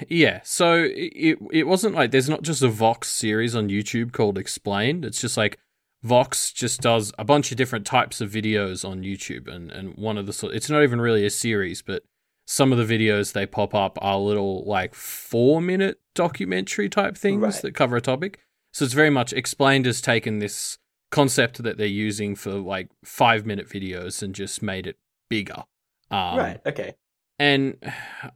yeah, 0.09 0.39
so 0.43 0.87
it 0.91 1.37
it 1.51 1.67
wasn't 1.67 1.93
like 1.93 2.09
there's 2.09 2.27
not 2.27 2.41
just 2.41 2.63
a 2.63 2.69
Vox 2.69 3.07
series 3.07 3.55
on 3.55 3.69
YouTube 3.69 4.13
called 4.13 4.39
Explained. 4.39 5.05
It's 5.05 5.21
just 5.21 5.37
like 5.37 5.59
Vox 6.01 6.51
just 6.51 6.81
does 6.81 7.13
a 7.19 7.23
bunch 7.23 7.51
of 7.51 7.57
different 7.57 7.85
types 7.85 8.19
of 8.19 8.31
videos 8.31 8.83
on 8.83 9.03
YouTube, 9.03 9.47
and 9.47 9.71
and 9.71 9.93
one 9.95 10.17
of 10.17 10.25
the 10.25 10.33
sort 10.33 10.55
it's 10.55 10.71
not 10.71 10.81
even 10.81 10.99
really 10.99 11.23
a 11.23 11.29
series, 11.29 11.83
but 11.83 12.01
some 12.47 12.71
of 12.71 12.77
the 12.77 12.85
videos 12.97 13.33
they 13.33 13.45
pop 13.45 13.75
up 13.75 13.97
are 14.01 14.17
little 14.17 14.63
like 14.65 14.95
four 14.95 15.61
minute 15.61 15.99
documentary 16.15 16.87
type 16.89 17.17
things 17.17 17.41
Right. 17.41 17.61
that 17.61 17.75
cover 17.75 17.97
a 17.97 18.01
topic. 18.01 18.39
So 18.73 18.85
it's 18.85 18.93
very 18.93 19.09
much 19.09 19.33
explained 19.33 19.85
has 19.85 19.99
taken 20.01 20.39
this 20.39 20.77
concept 21.11 21.61
that 21.63 21.77
they're 21.77 21.87
using 21.87 22.35
for 22.35 22.51
like 22.53 22.89
five 23.03 23.45
minute 23.45 23.67
videos 23.69 24.23
and 24.23 24.33
just 24.33 24.61
made 24.61 24.87
it 24.87 24.97
bigger. 25.29 25.63
Um, 26.09 26.37
right. 26.37 26.59
Okay. 26.65 26.95
and 27.37 27.75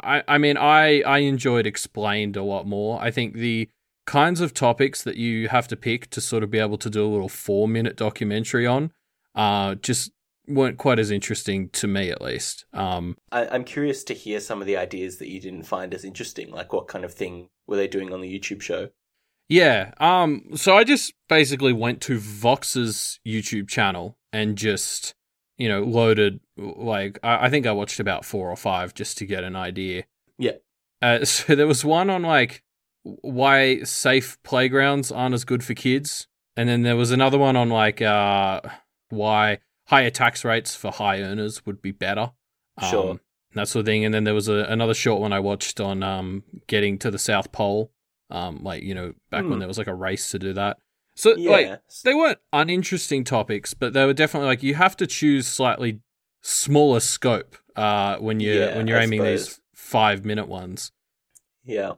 I, 0.03 0.23
I 0.27 0.37
mean, 0.37 0.57
I, 0.57 1.01
I 1.01 1.19
enjoyed 1.19 1.65
explained 1.65 2.35
a 2.35 2.43
lot 2.43 2.67
more. 2.67 3.01
I 3.01 3.11
think 3.11 3.35
the 3.35 3.69
kinds 4.05 4.41
of 4.41 4.53
topics 4.53 5.03
that 5.03 5.15
you 5.15 5.47
have 5.47 5.67
to 5.69 5.75
pick 5.77 6.09
to 6.09 6.19
sort 6.19 6.43
of 6.43 6.51
be 6.51 6.59
able 6.59 6.77
to 6.79 6.89
do 6.89 7.05
a 7.05 7.07
little 7.09 7.29
four 7.29 7.67
minute 7.67 7.95
documentary 7.95 8.67
on, 8.67 8.91
uh, 9.35 9.75
just 9.75 10.11
weren't 10.47 10.77
quite 10.77 10.99
as 10.99 11.11
interesting 11.11 11.69
to 11.69 11.87
me, 11.87 12.09
at 12.09 12.21
least. 12.21 12.65
Um, 12.73 13.17
I, 13.31 13.47
I'm 13.47 13.63
curious 13.63 14.03
to 14.05 14.13
hear 14.13 14.39
some 14.39 14.61
of 14.61 14.67
the 14.67 14.77
ideas 14.77 15.17
that 15.17 15.29
you 15.29 15.39
didn't 15.39 15.63
find 15.63 15.93
as 15.93 16.03
interesting. 16.03 16.51
Like, 16.51 16.73
what 16.73 16.87
kind 16.87 17.05
of 17.05 17.13
thing 17.13 17.49
were 17.67 17.77
they 17.77 17.87
doing 17.87 18.13
on 18.13 18.21
the 18.21 18.39
YouTube 18.39 18.61
show? 18.61 18.89
Yeah. 19.49 19.91
Um. 19.97 20.51
So 20.55 20.77
I 20.77 20.83
just 20.83 21.13
basically 21.27 21.73
went 21.73 22.01
to 22.03 22.17
Vox's 22.17 23.19
YouTube 23.27 23.67
channel 23.67 24.17
and 24.31 24.57
just, 24.57 25.13
you 25.57 25.67
know, 25.67 25.83
loaded 25.83 26.39
like 26.57 27.19
I, 27.21 27.47
I 27.47 27.49
think 27.49 27.65
I 27.65 27.73
watched 27.73 27.99
about 27.99 28.23
four 28.23 28.49
or 28.49 28.55
five 28.55 28.93
just 28.93 29.17
to 29.17 29.25
get 29.25 29.43
an 29.43 29.55
idea. 29.55 30.05
Yeah. 30.37 30.53
Uh, 31.01 31.25
so 31.25 31.55
there 31.55 31.67
was 31.67 31.83
one 31.83 32.09
on 32.09 32.23
like 32.23 32.63
why 33.03 33.81
safe 33.83 34.37
playgrounds 34.43 35.11
aren't 35.11 35.33
as 35.33 35.43
good 35.43 35.63
for 35.63 35.73
kids, 35.73 36.27
and 36.55 36.69
then 36.69 36.83
there 36.83 36.95
was 36.95 37.11
another 37.11 37.37
one 37.37 37.55
on 37.55 37.69
like 37.69 38.01
uh 38.01 38.61
why 39.09 39.57
higher 39.91 40.09
tax 40.09 40.43
rates 40.45 40.75
for 40.75 40.91
high 40.91 41.21
earners 41.21 41.65
would 41.65 41.81
be 41.81 41.91
better. 41.91 42.31
Sure. 42.89 43.11
Um, 43.11 43.19
that 43.53 43.67
sort 43.67 43.81
of 43.81 43.85
thing. 43.85 44.05
And 44.05 44.13
then 44.13 44.23
there 44.23 44.33
was 44.33 44.47
a, 44.47 44.65
another 44.69 44.93
short 44.93 45.19
one 45.21 45.33
I 45.33 45.39
watched 45.39 45.79
on 45.79 46.01
um 46.03 46.43
getting 46.67 46.97
to 46.99 47.11
the 47.11 47.19
South 47.19 47.51
Pole 47.51 47.91
um, 48.29 48.63
like 48.63 48.81
you 48.83 48.95
know 48.95 49.13
back 49.29 49.43
when 49.43 49.53
Hmm. 49.53 49.59
there 49.59 49.67
was 49.67 49.77
like 49.77 49.87
a 49.87 49.93
race 49.93 50.31
to 50.31 50.39
do 50.39 50.53
that. 50.53 50.77
So 51.15 51.35
Yeah. 51.35 51.51
like 51.51 51.81
they 52.05 52.13
weren't 52.13 52.39
uninteresting 52.53 53.25
topics, 53.25 53.73
but 53.73 53.91
they 53.93 54.05
were 54.05 54.13
definitely 54.13 54.47
like 54.47 54.63
you 54.63 54.75
have 54.75 54.95
to 54.97 55.05
choose 55.07 55.45
slightly 55.47 55.99
smaller 56.41 57.01
scope 57.01 57.57
uh, 57.75 58.15
when 58.17 58.39
you 58.39 58.53
Yeah, 58.53 58.77
when 58.77 58.87
you're 58.87 58.97
I 58.99 59.03
aiming 59.03 59.23
these 59.23 59.59
five 59.75 60.23
minute 60.25 60.47
ones. 60.47 60.91
yeah. 61.65 61.93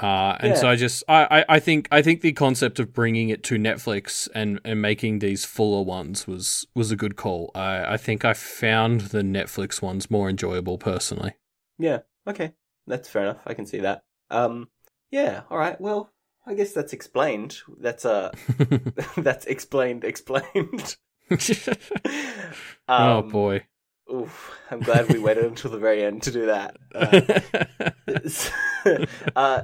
Uh, 0.00 0.36
and 0.40 0.56
so 0.56 0.68
I 0.68 0.76
just 0.76 1.02
I, 1.08 1.40
I, 1.40 1.44
I 1.56 1.58
think 1.60 1.88
I 1.90 2.02
think 2.02 2.20
the 2.20 2.32
concept 2.32 2.78
of 2.78 2.92
bringing 2.92 3.30
it 3.30 3.42
to 3.44 3.56
Netflix 3.56 4.28
and, 4.34 4.60
and 4.64 4.80
making 4.80 5.18
these 5.18 5.44
fuller 5.44 5.82
ones 5.82 6.26
was 6.26 6.66
was 6.74 6.92
a 6.92 6.96
good 6.96 7.16
call. 7.16 7.50
I, 7.54 7.94
I 7.94 7.96
think 7.96 8.24
I 8.24 8.32
found 8.32 9.00
the 9.02 9.22
Netflix 9.22 9.82
ones 9.82 10.10
more 10.10 10.28
enjoyable 10.30 10.78
personally. 10.78 11.34
Yeah. 11.78 12.00
Okay. 12.28 12.52
That's 12.86 13.08
fair 13.08 13.22
enough. 13.22 13.40
I 13.44 13.54
can 13.54 13.66
see 13.66 13.80
that. 13.80 14.04
Um. 14.30 14.68
Yeah. 15.10 15.42
All 15.50 15.58
right. 15.58 15.80
Well, 15.80 16.12
I 16.46 16.54
guess 16.54 16.72
that's 16.72 16.92
explained. 16.92 17.58
That's 17.80 18.04
uh. 18.04 18.30
that's 19.16 19.46
explained. 19.46 20.04
Explained. 20.04 20.96
oh 22.88 23.18
Um, 23.18 23.28
boy. 23.28 23.64
Oof, 24.12 24.58
I'm 24.70 24.80
glad 24.80 25.12
we 25.12 25.18
waited 25.18 25.44
until 25.46 25.70
the 25.70 25.78
very 25.78 26.02
end 26.02 26.22
to 26.22 26.30
do 26.30 26.46
that. 26.46 26.76
Uh, 28.08 29.04
uh, 29.36 29.62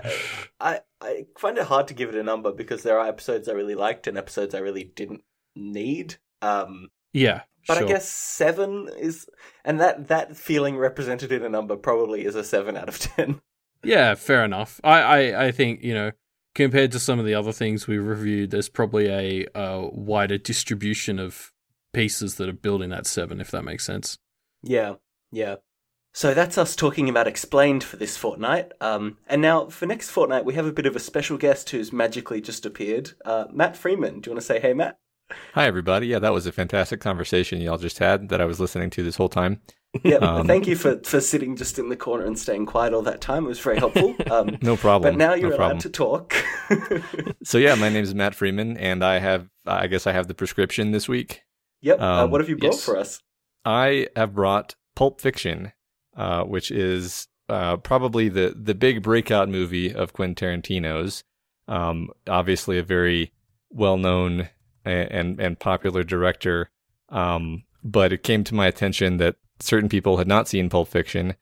I 0.61 0.81
I 1.01 1.25
find 1.39 1.57
it 1.57 1.65
hard 1.65 1.89
to 1.89 1.95
give 1.95 2.11
it 2.11 2.15
a 2.15 2.23
number 2.23 2.53
because 2.53 2.83
there 2.83 2.99
are 2.99 3.09
episodes 3.09 3.49
I 3.49 3.53
really 3.53 3.75
liked 3.75 4.07
and 4.07 4.19
episodes 4.19 4.55
I 4.55 4.59
really 4.59 4.85
didn't 4.85 5.23
need. 5.57 6.17
Um, 6.43 6.89
yeah, 7.15 7.43
but 7.67 7.79
sure. 7.79 7.87
I 7.87 7.89
guess 7.89 8.07
seven 8.07 8.91
is, 8.99 9.27
and 9.65 9.81
that 9.81 10.09
that 10.09 10.37
feeling 10.37 10.77
represented 10.77 11.33
in 11.33 11.43
a 11.43 11.49
number 11.49 11.77
probably 11.77 12.27
is 12.27 12.35
a 12.35 12.45
seven 12.45 12.77
out 12.77 12.91
of 12.91 12.99
ten. 12.99 13.41
Yeah, 13.83 14.15
fair 14.15 14.45
enough. 14.45 14.81
I, 14.83 15.01
I, 15.01 15.47
I 15.47 15.51
think, 15.53 15.83
you 15.83 15.95
know, 15.95 16.13
compared 16.55 16.93
to 16.93 16.99
some 16.99 17.19
of 17.19 17.27
the 17.27 17.35
other 17.35 17.53
things 17.53 17.87
we 17.87 17.99
reviewed, 17.99 18.51
there's 18.51 18.69
probably 18.69 19.09
a, 19.09 19.47
uh 19.55 19.89
wider 19.93 20.39
distribution 20.39 21.19
of 21.19 21.53
pieces 21.93 22.37
that 22.37 22.49
are 22.49 22.55
building 22.55 22.91
that 22.91 23.07
seven, 23.07 23.41
if 23.41 23.51
that 23.51 23.63
makes 23.63 23.85
sense. 23.85 24.19
Yeah, 24.67 24.95
yeah. 25.31 25.57
So 26.13 26.33
that's 26.33 26.57
us 26.57 26.77
talking 26.77 27.09
about 27.09 27.27
explained 27.27 27.83
for 27.83 27.97
this 27.97 28.17
fortnight. 28.17 28.71
Um, 28.81 29.19
and 29.27 29.43
now 29.43 29.67
for 29.67 29.85
next 29.87 30.11
fortnight, 30.11 30.45
we 30.45 30.55
have 30.55 30.65
a 30.67 30.73
bit 30.73 30.87
of 30.87 30.95
a 30.95 31.01
special 31.01 31.37
guest 31.37 31.71
who's 31.71 31.93
magically 31.93 32.41
just 32.41 32.65
appeared. 32.65 33.11
Uh, 33.25 33.47
Matt 33.53 33.77
Freeman. 33.77 34.21
Do 34.21 34.31
you 34.31 34.35
want 34.35 34.41
to 34.41 34.47
say 34.47 34.61
hey, 34.61 34.75
Matt? 34.75 34.99
Hi, 35.55 35.67
everybody. 35.67 36.07
Yeah, 36.07 36.21
that 36.21 36.33
was 36.33 36.47
a 36.47 36.53
fantastic 36.53 37.01
conversation 37.01 37.61
y'all 37.61 37.79
just 37.79 37.99
had 37.99 38.29
that 38.29 38.41
I 38.41 38.45
was 38.45 38.61
listening 38.61 38.91
to 38.91 39.03
this 39.03 39.17
whole 39.17 39.29
time. 39.29 39.61
Yeah, 40.03 40.17
Um, 40.17 40.47
thank 40.47 40.67
you 40.67 40.77
for, 40.77 41.01
for 41.05 41.21
sitting 41.21 41.57
just 41.57 41.79
in 41.79 41.89
the 41.89 41.97
corner 41.97 42.25
and 42.25 42.39
staying 42.39 42.67
quiet 42.67 42.93
all 42.95 43.03
that 43.03 43.21
time. 43.21 43.45
It 43.45 43.49
was 43.49 43.61
very 43.61 43.79
helpful. 43.79 44.15
Um, 44.31 44.59
No 44.63 44.77
problem. 44.77 45.13
but 45.15 45.19
now 45.19 45.35
you're 45.35 45.51
no 45.51 45.57
allowed 45.57 45.81
to 45.81 45.91
talk. 45.91 46.35
So 47.45 47.59
yeah, 47.59 47.75
my 47.75 47.89
name 47.89 48.03
is 48.05 48.15
Matt 48.15 48.35
Freeman, 48.35 48.77
and 48.77 49.05
I 49.05 49.19
have, 49.19 49.49
I 49.67 49.87
guess, 49.87 50.07
I 50.07 50.13
have 50.13 50.29
the 50.29 50.35
prescription 50.35 50.93
this 50.93 51.09
week. 51.09 51.43
yep. 51.81 52.01
uh, 52.01 52.25
Um, 52.25 52.31
what 52.31 52.41
have 52.41 52.49
you 52.49 52.57
brought 52.57 52.73
yes. 52.75 52.85
for 52.85 52.97
us? 52.97 53.21
I 53.65 54.09
have 54.17 54.35
brought 54.35 54.75
Pulp 54.95 55.21
Fiction, 55.21 55.73
uh, 56.17 56.45
which 56.45 56.71
is 56.71 57.29
uh, 57.49 57.77
probably 57.79 58.29
the 58.29 58.55
the 58.57 58.75
big 58.75 59.03
breakout 59.03 59.49
movie 59.49 59.95
of 59.95 60.13
Quentin 60.13 60.63
Tarantino's. 60.63 61.25
Um, 61.67 62.11
obviously, 62.29 62.79
a 62.79 62.83
very 62.83 63.33
well 63.71 63.97
known 63.97 64.49
and, 64.85 65.11
and 65.11 65.41
and 65.41 65.59
popular 65.59 66.03
director. 66.03 66.71
Um, 67.09 67.65
but 67.83 68.13
it 68.13 68.23
came 68.23 68.45
to 68.45 68.55
my 68.55 68.67
attention 68.67 69.19
that 69.19 69.37
certain 69.61 69.89
people 69.89 70.17
had 70.17 70.29
not 70.29 70.49
seen 70.49 70.71
Pulp 70.71 70.89
Fiction, 70.89 71.35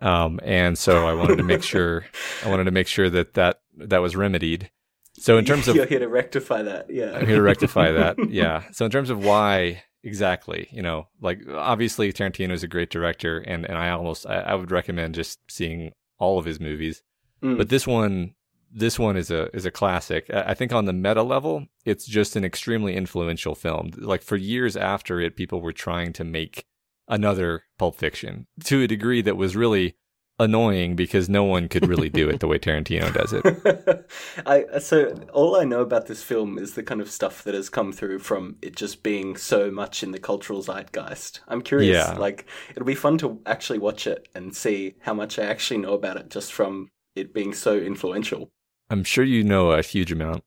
um, 0.00 0.40
and 0.42 0.78
so 0.78 1.06
I 1.06 1.14
wanted 1.14 1.36
to 1.36 1.42
make 1.42 1.62
sure 1.62 2.06
I 2.44 2.48
wanted 2.48 2.64
to 2.64 2.70
make 2.70 2.86
sure 2.86 3.10
that 3.10 3.34
that 3.34 3.60
that 3.76 3.98
was 3.98 4.16
remedied. 4.16 4.70
So 5.14 5.38
in 5.38 5.44
terms 5.46 5.68
of 5.68 5.76
you're 5.76 5.86
here 5.86 5.98
to 5.98 6.08
rectify 6.08 6.62
that. 6.62 6.90
Yeah. 6.90 7.12
I'm 7.12 7.26
here 7.26 7.36
to 7.36 7.42
rectify 7.42 7.92
that. 7.92 8.16
Yeah. 8.30 8.64
So 8.72 8.84
in 8.84 8.90
terms 8.90 9.10
of 9.10 9.24
why 9.24 9.82
exactly, 10.02 10.68
you 10.70 10.82
know, 10.82 11.08
like 11.20 11.40
obviously 11.48 12.12
Tarantino 12.12 12.52
is 12.52 12.62
a 12.62 12.68
great 12.68 12.90
director, 12.90 13.38
and 13.38 13.64
and 13.64 13.78
I 13.78 13.90
almost 13.90 14.26
I, 14.26 14.40
I 14.40 14.54
would 14.54 14.70
recommend 14.70 15.14
just 15.14 15.38
seeing 15.48 15.92
all 16.18 16.38
of 16.38 16.44
his 16.44 16.60
movies. 16.60 17.02
Mm. 17.42 17.56
But 17.56 17.68
this 17.68 17.86
one, 17.86 18.34
this 18.72 18.98
one 18.98 19.16
is 19.16 19.30
a 19.30 19.54
is 19.54 19.66
a 19.66 19.70
classic. 19.70 20.30
I 20.32 20.50
I 20.50 20.54
think 20.54 20.72
on 20.72 20.84
the 20.84 20.92
meta 20.92 21.22
level, 21.22 21.66
it's 21.84 22.06
just 22.06 22.36
an 22.36 22.44
extremely 22.44 22.94
influential 22.94 23.54
film. 23.54 23.90
Like 23.96 24.22
for 24.22 24.36
years 24.36 24.76
after 24.76 25.20
it, 25.20 25.36
people 25.36 25.60
were 25.60 25.72
trying 25.72 26.12
to 26.14 26.24
make 26.24 26.64
another 27.08 27.64
Pulp 27.78 27.96
Fiction 27.96 28.46
to 28.64 28.82
a 28.82 28.86
degree 28.86 29.22
that 29.22 29.36
was 29.36 29.56
really 29.56 29.96
annoying 30.40 30.96
because 30.96 31.28
no 31.28 31.44
one 31.44 31.68
could 31.68 31.86
really 31.86 32.08
do 32.08 32.28
it 32.28 32.40
the 32.40 32.48
way 32.48 32.58
Tarantino 32.58 33.12
does 33.12 33.32
it. 33.32 34.10
I 34.46 34.78
so 34.80 35.12
all 35.32 35.54
I 35.54 35.64
know 35.64 35.80
about 35.82 36.06
this 36.06 36.22
film 36.22 36.58
is 36.58 36.74
the 36.74 36.82
kind 36.82 37.00
of 37.00 37.10
stuff 37.10 37.44
that 37.44 37.54
has 37.54 37.68
come 37.68 37.92
through 37.92 38.18
from 38.20 38.56
it 38.62 38.74
just 38.74 39.02
being 39.04 39.36
so 39.36 39.70
much 39.70 40.02
in 40.02 40.10
the 40.12 40.18
cultural 40.18 40.62
zeitgeist. 40.62 41.40
I'm 41.46 41.62
curious, 41.62 41.96
Yeah. 41.96 42.14
like 42.18 42.46
it'll 42.70 42.84
be 42.86 42.94
fun 42.94 43.18
to 43.18 43.40
actually 43.46 43.78
watch 43.78 44.06
it 44.06 44.28
and 44.34 44.56
see 44.56 44.94
how 45.02 45.14
much 45.14 45.38
I 45.38 45.44
actually 45.44 45.78
know 45.78 45.92
about 45.92 46.16
it 46.16 46.30
just 46.30 46.52
from 46.52 46.88
it 47.14 47.32
being 47.34 47.52
so 47.54 47.76
influential. 47.76 48.50
I'm 48.88 49.04
sure 49.04 49.24
you 49.24 49.44
know 49.44 49.70
a 49.70 49.82
huge 49.82 50.10
amount. 50.10 50.42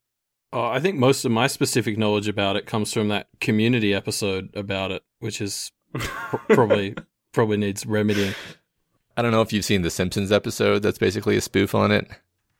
Oh, 0.51 0.65
I 0.65 0.79
think 0.79 0.97
most 0.97 1.23
of 1.25 1.31
my 1.31 1.47
specific 1.47 1.97
knowledge 1.97 2.27
about 2.27 2.55
it 2.57 2.65
comes 2.65 2.93
from 2.93 3.07
that 3.07 3.27
community 3.39 3.93
episode 3.93 4.49
about 4.55 4.91
it, 4.91 5.01
which 5.19 5.39
is 5.41 5.71
pr- 5.93 6.37
probably 6.49 6.95
probably 7.31 7.57
needs 7.57 7.85
remedying. 7.85 8.33
I 9.15 9.21
don't 9.21 9.31
know 9.31 9.41
if 9.41 9.53
you've 9.53 9.65
seen 9.65 9.81
the 9.83 9.89
Simpsons 9.91 10.31
episode 10.31 10.79
that's 10.83 10.97
basically 10.97 11.37
a 11.37 11.41
spoof 11.41 11.75
on 11.75 11.91
it. 11.91 12.07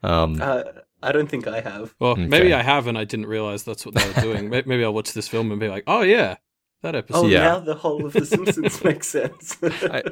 Um, 0.03 0.39
Uh, 0.41 0.63
I 1.01 1.11
don't 1.11 1.27
think 1.29 1.47
I 1.47 1.59
have. 1.61 1.93
Well, 1.99 2.11
Okay. 2.11 2.27
maybe 2.27 2.53
I 2.53 2.61
have 2.61 2.87
and 2.87 2.97
I 2.97 3.03
didn't 3.03 3.25
realize 3.25 3.63
that's 3.63 3.85
what 3.85 3.95
they 3.95 4.07
were 4.07 4.21
doing. 4.21 4.49
Maybe 4.49 4.83
I'll 4.83 4.93
watch 4.93 5.13
this 5.13 5.27
film 5.27 5.51
and 5.51 5.59
be 5.59 5.67
like, 5.67 5.83
"Oh 5.87 6.01
yeah, 6.01 6.35
that 6.81 6.95
episode." 6.95 7.25
Oh, 7.25 7.27
Yeah. 7.27 7.39
now 7.43 7.59
the 7.59 7.75
whole 7.75 8.05
of 8.05 8.13
The 8.13 8.25
Simpsons 8.25 8.83
makes 8.83 9.07
sense. 9.07 9.57
I- 9.63 10.03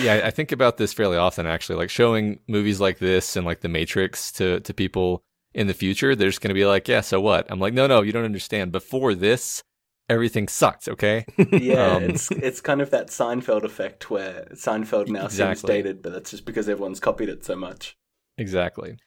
yeah, 0.00 0.22
I 0.24 0.30
think 0.30 0.50
about 0.52 0.76
this 0.78 0.92
fairly 0.92 1.16
often 1.16 1.46
actually, 1.46 1.76
like 1.76 1.90
showing 1.90 2.40
movies 2.48 2.80
like 2.80 2.98
this 2.98 3.36
and 3.36 3.46
like 3.46 3.60
The 3.60 3.68
Matrix 3.68 4.32
to 4.32 4.60
to 4.60 4.74
people 4.74 5.22
in 5.54 5.68
the 5.68 5.74
future. 5.74 6.14
They're 6.14 6.28
just 6.28 6.40
going 6.40 6.50
to 6.50 6.54
be 6.54 6.66
like, 6.66 6.86
"Yeah, 6.88 7.00
so 7.02 7.20
what?" 7.20 7.46
I'm 7.50 7.60
like, 7.60 7.72
"No, 7.72 7.86
no, 7.86 8.02
you 8.02 8.12
don't 8.12 8.24
understand. 8.24 8.72
Before 8.72 9.14
this, 9.14 9.62
everything 10.08 10.48
sucked, 10.48 10.88
okay?" 10.88 11.24
yeah, 11.52 11.96
Um, 11.96 12.02
it's 12.04 12.30
it's 12.30 12.60
kind 12.60 12.80
of 12.80 12.90
that 12.90 13.08
Seinfeld 13.08 13.64
effect 13.64 14.10
where 14.10 14.48
Seinfeld 14.52 15.08
now 15.08 15.28
seems 15.28 15.62
dated, 15.62 16.02
but 16.02 16.12
that's 16.12 16.30
just 16.30 16.44
because 16.44 16.68
everyone's 16.68 17.00
copied 17.00 17.28
it 17.28 17.44
so 17.44 17.56
much. 17.56 17.96
Exactly. 18.38 18.98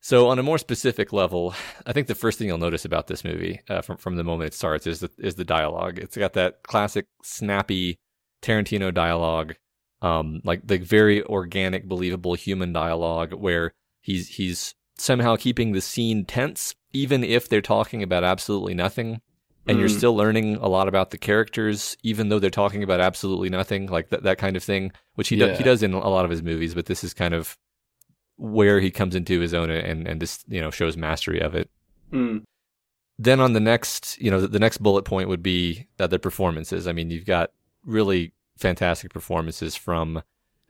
So 0.00 0.28
on 0.28 0.38
a 0.38 0.42
more 0.42 0.58
specific 0.58 1.12
level, 1.12 1.54
I 1.86 1.92
think 1.92 2.06
the 2.06 2.14
first 2.14 2.38
thing 2.38 2.48
you'll 2.48 2.58
notice 2.58 2.84
about 2.84 3.08
this 3.08 3.24
movie 3.24 3.60
uh, 3.68 3.82
from 3.82 3.96
from 3.96 4.16
the 4.16 4.24
moment 4.24 4.48
it 4.48 4.54
starts 4.54 4.86
is 4.86 5.00
the 5.00 5.10
is 5.18 5.34
the 5.34 5.44
dialogue. 5.44 5.98
It's 5.98 6.16
got 6.16 6.34
that 6.34 6.62
classic 6.62 7.06
snappy 7.22 7.98
Tarantino 8.42 8.94
dialogue, 8.94 9.56
um, 10.02 10.40
like 10.44 10.66
the 10.66 10.78
very 10.78 11.24
organic, 11.24 11.88
believable 11.88 12.34
human 12.34 12.72
dialogue 12.72 13.34
where 13.34 13.72
he's 14.00 14.28
he's 14.28 14.74
somehow 14.96 15.36
keeping 15.36 15.72
the 15.72 15.80
scene 15.80 16.24
tense, 16.24 16.74
even 16.92 17.24
if 17.24 17.48
they're 17.48 17.60
talking 17.60 18.02
about 18.02 18.24
absolutely 18.24 18.74
nothing. 18.74 19.20
And 19.68 19.78
you're 19.78 19.88
Mm. 19.88 19.96
still 19.98 20.16
learning 20.16 20.56
a 20.56 20.68
lot 20.68 20.88
about 20.88 21.10
the 21.10 21.18
characters, 21.18 21.96
even 22.02 22.30
though 22.30 22.38
they're 22.38 22.48
talking 22.50 22.82
about 22.82 23.00
absolutely 23.00 23.50
nothing, 23.50 23.86
like 23.86 24.08
that, 24.08 24.22
that 24.22 24.38
kind 24.38 24.56
of 24.56 24.64
thing, 24.64 24.92
which 25.14 25.28
he, 25.28 25.36
do, 25.36 25.52
he 25.52 25.62
does 25.62 25.82
in 25.82 25.92
a 25.92 26.08
lot 26.08 26.24
of 26.24 26.30
his 26.30 26.42
movies. 26.42 26.74
But 26.74 26.86
this 26.86 27.04
is 27.04 27.12
kind 27.12 27.34
of 27.34 27.56
where 28.36 28.80
he 28.80 28.90
comes 28.90 29.14
into 29.14 29.40
his 29.40 29.52
own 29.52 29.68
and 29.68 30.06
and 30.06 30.20
just 30.20 30.44
you 30.48 30.60
know 30.60 30.70
shows 30.70 30.96
mastery 30.96 31.40
of 31.40 31.54
it. 31.54 31.68
Mm. 32.12 32.44
Then 33.18 33.40
on 33.40 33.52
the 33.52 33.60
next, 33.60 34.16
you 34.20 34.30
know, 34.30 34.40
the, 34.40 34.46
the 34.48 34.58
next 34.60 34.78
bullet 34.78 35.04
point 35.04 35.28
would 35.28 35.42
be 35.42 35.88
that 35.96 36.10
the 36.10 36.18
performances. 36.20 36.86
I 36.86 36.92
mean, 36.92 37.10
you've 37.10 37.26
got 37.26 37.50
really 37.84 38.32
fantastic 38.56 39.12
performances 39.12 39.74
from. 39.76 40.22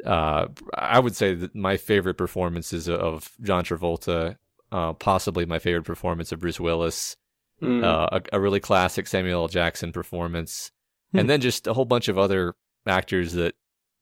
Uh, 0.04 0.46
I 0.74 0.98
would 0.98 1.14
say 1.16 1.34
that 1.34 1.54
my 1.54 1.76
favorite 1.76 2.14
performances 2.14 2.88
of 2.88 3.30
John 3.42 3.64
Travolta, 3.64 4.36
uh, 4.72 4.92
possibly 4.94 5.44
my 5.44 5.58
favorite 5.58 5.84
performance 5.84 6.32
of 6.32 6.40
Bruce 6.40 6.58
Willis, 6.60 7.16
Mm. 7.62 7.82
uh, 7.84 8.20
a, 8.32 8.36
a 8.36 8.40
really 8.40 8.60
classic 8.60 9.06
Samuel 9.08 9.42
L. 9.42 9.48
Jackson 9.48 9.92
performance, 9.92 10.70
Hmm. 11.12 11.18
and 11.20 11.30
then 11.30 11.40
just 11.40 11.66
a 11.66 11.72
whole 11.72 11.84
bunch 11.86 12.08
of 12.08 12.18
other 12.18 12.54
actors 12.86 13.32
that 13.32 13.54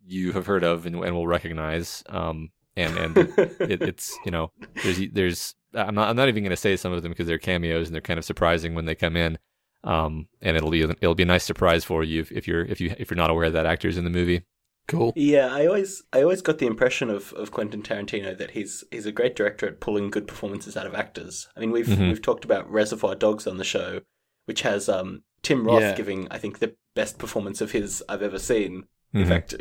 you 0.04 0.32
have 0.32 0.46
heard 0.46 0.64
of 0.64 0.86
and, 0.86 0.96
and 0.96 1.14
will 1.14 1.26
recognize. 1.26 2.02
Um, 2.08 2.50
and 2.76 2.96
and 2.98 3.16
it, 3.38 3.80
it's 3.82 4.16
you 4.24 4.30
know 4.30 4.50
there's 4.82 5.00
there's 5.12 5.54
I'm 5.74 5.94
not 5.94 6.08
I'm 6.10 6.16
not 6.16 6.28
even 6.28 6.42
going 6.42 6.50
to 6.50 6.56
say 6.56 6.76
some 6.76 6.92
of 6.92 7.02
them 7.02 7.12
because 7.12 7.26
they're 7.26 7.38
cameos 7.38 7.86
and 7.88 7.94
they're 7.94 8.00
kind 8.02 8.18
of 8.18 8.24
surprising 8.24 8.74
when 8.74 8.84
they 8.86 8.94
come 8.94 9.16
in. 9.16 9.38
Um, 9.84 10.26
and 10.42 10.56
it'll 10.56 10.70
be 10.70 10.82
it'll 10.82 11.14
be 11.14 11.22
a 11.22 11.26
nice 11.26 11.44
surprise 11.44 11.84
for 11.84 12.02
you 12.04 12.20
if, 12.22 12.32
if 12.32 12.46
you're 12.48 12.64
if 12.64 12.80
you 12.80 12.94
if 12.98 13.10
you're 13.10 13.16
not 13.16 13.30
aware 13.30 13.50
that 13.50 13.66
actor's 13.66 13.96
in 13.96 14.04
the 14.04 14.10
movie. 14.10 14.42
Cool. 14.88 15.12
Yeah, 15.16 15.48
I 15.52 15.66
always 15.66 16.02
I 16.12 16.22
always 16.22 16.42
got 16.42 16.58
the 16.58 16.66
impression 16.66 17.10
of, 17.10 17.32
of 17.32 17.50
Quentin 17.50 17.82
Tarantino 17.82 18.36
that 18.38 18.52
he's 18.52 18.84
he's 18.92 19.06
a 19.06 19.12
great 19.12 19.34
director 19.34 19.66
at 19.66 19.80
pulling 19.80 20.10
good 20.10 20.28
performances 20.28 20.76
out 20.76 20.86
of 20.86 20.94
actors. 20.94 21.48
I 21.56 21.60
mean, 21.60 21.72
we've 21.72 21.86
Mhm. 21.88 22.08
we've 22.08 22.22
talked 22.22 22.44
about 22.44 22.70
Reservoir 22.70 23.14
Dogs 23.16 23.46
on 23.48 23.56
the 23.56 23.64
show, 23.64 24.00
which 24.44 24.62
has 24.62 24.88
um, 24.88 25.24
Tim 25.42 25.64
Roth 25.66 25.80
Yeah. 25.82 25.94
giving 25.96 26.28
I 26.30 26.38
think 26.38 26.60
the 26.60 26.76
best 26.94 27.18
performance 27.18 27.60
of 27.60 27.72
his 27.72 28.02
I've 28.08 28.22
ever 28.22 28.38
seen. 28.38 28.84
In 29.12 29.24
Mhm. 29.24 29.28
fact, 29.28 29.54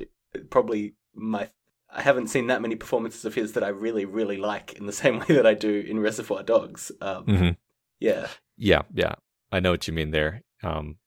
probably 0.51 0.93
my 1.15 1.49
I 1.89 2.01
haven't 2.01 2.27
seen 2.27 2.47
that 2.47 2.61
many 2.61 2.75
performances 2.75 3.25
of 3.25 3.35
his 3.35 3.53
that 3.53 3.63
I 3.63 3.69
really 3.69 4.05
really 4.05 4.37
like 4.37 4.73
in 4.73 4.85
the 4.85 4.93
same 5.03 5.19
way 5.19 5.25
that 5.29 5.47
I 5.47 5.55
do 5.55 5.79
in 5.87 5.99
Reservoir 5.99 6.43
Dogs. 6.43 6.91
Um, 7.01 7.25
Mhm. 7.25 7.57
Yeah, 7.99 8.27
Yeah, 8.57 8.83
yeah, 8.93 9.15
I 9.51 9.59
know 9.59 9.71
what 9.71 9.87
you 9.87 9.93
mean 9.93 10.11
there. 10.11 10.43
Um, 10.61 10.97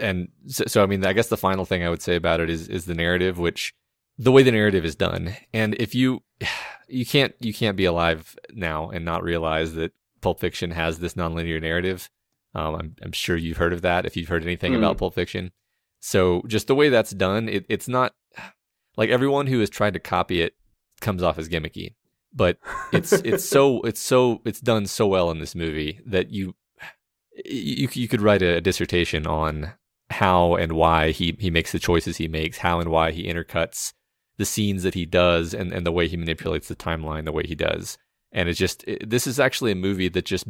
and 0.00 0.28
so, 0.46 0.64
so 0.66 0.82
I 0.82 0.86
mean, 0.86 1.04
I 1.04 1.12
guess 1.12 1.28
the 1.28 1.36
final 1.36 1.64
thing 1.64 1.82
I 1.84 1.90
would 1.90 2.02
say 2.02 2.16
about 2.16 2.40
it 2.40 2.50
is 2.50 2.68
is 2.68 2.86
the 2.86 2.94
narrative, 2.94 3.38
which 3.38 3.74
the 4.18 4.32
way 4.32 4.42
the 4.42 4.52
narrative 4.52 4.84
is 4.84 4.96
done, 4.96 5.36
and 5.52 5.74
if 5.74 5.94
you 5.94 6.22
you 6.88 7.04
can't 7.06 7.34
you 7.40 7.52
can't 7.52 7.76
be 7.76 7.84
alive 7.84 8.36
now 8.52 8.88
and 8.90 9.04
not 9.04 9.22
realize 9.22 9.74
that 9.74 9.92
Pulp 10.20 10.40
Fiction 10.40 10.70
has 10.72 10.98
this 10.98 11.14
nonlinear 11.14 11.60
narrative. 11.60 12.10
Um, 12.54 12.74
I'm 12.74 12.96
I'm 13.02 13.12
sure 13.12 13.36
you've 13.36 13.58
heard 13.58 13.72
of 13.72 13.82
that 13.82 14.06
if 14.06 14.16
you've 14.16 14.28
heard 14.28 14.42
anything 14.44 14.72
Mm. 14.72 14.78
about 14.78 14.98
Pulp 14.98 15.14
Fiction. 15.14 15.52
So 16.00 16.42
just 16.46 16.66
the 16.68 16.74
way 16.74 16.88
that's 16.88 17.10
done, 17.10 17.48
it, 17.48 17.66
it's 17.68 17.88
not 17.88 18.14
like 18.96 19.10
everyone 19.10 19.46
who 19.46 19.60
has 19.60 19.68
tried 19.70 19.94
to 19.94 20.00
copy 20.00 20.40
it 20.40 20.54
comes 21.00 21.22
off 21.22 21.38
as 21.38 21.48
gimmicky, 21.48 21.94
but 22.32 22.58
it's 22.92 23.12
it's 23.12 23.44
so 23.44 23.82
it's 23.82 24.00
so 24.00 24.40
it's 24.46 24.60
done 24.60 24.86
so 24.86 25.06
well 25.06 25.30
in 25.30 25.38
this 25.40 25.54
movie 25.54 26.00
that 26.06 26.30
you 26.30 26.54
you 27.44 27.88
you 27.92 28.08
could 28.08 28.20
write 28.22 28.42
a 28.42 28.60
dissertation 28.60 29.26
on 29.26 29.72
how 30.10 30.54
and 30.54 30.72
why 30.72 31.10
he 31.10 31.36
he 31.38 31.50
makes 31.50 31.72
the 31.72 31.78
choices 31.78 32.16
he 32.16 32.28
makes, 32.28 32.58
how 32.58 32.80
and 32.80 32.90
why 32.90 33.10
he 33.10 33.24
intercuts 33.26 33.92
the 34.38 34.44
scenes 34.44 34.82
that 34.82 34.94
he 34.94 35.06
does, 35.06 35.54
and 35.54 35.72
and 35.72 35.86
the 35.86 35.92
way 35.92 36.08
he 36.08 36.16
manipulates 36.16 36.68
the 36.68 36.76
timeline 36.76 37.24
the 37.24 37.32
way 37.32 37.44
he 37.46 37.54
does. 37.54 37.98
And 38.32 38.48
it's 38.48 38.58
just 38.58 38.84
it, 38.86 39.08
this 39.08 39.26
is 39.26 39.40
actually 39.40 39.72
a 39.72 39.76
movie 39.76 40.08
that 40.08 40.24
just 40.24 40.44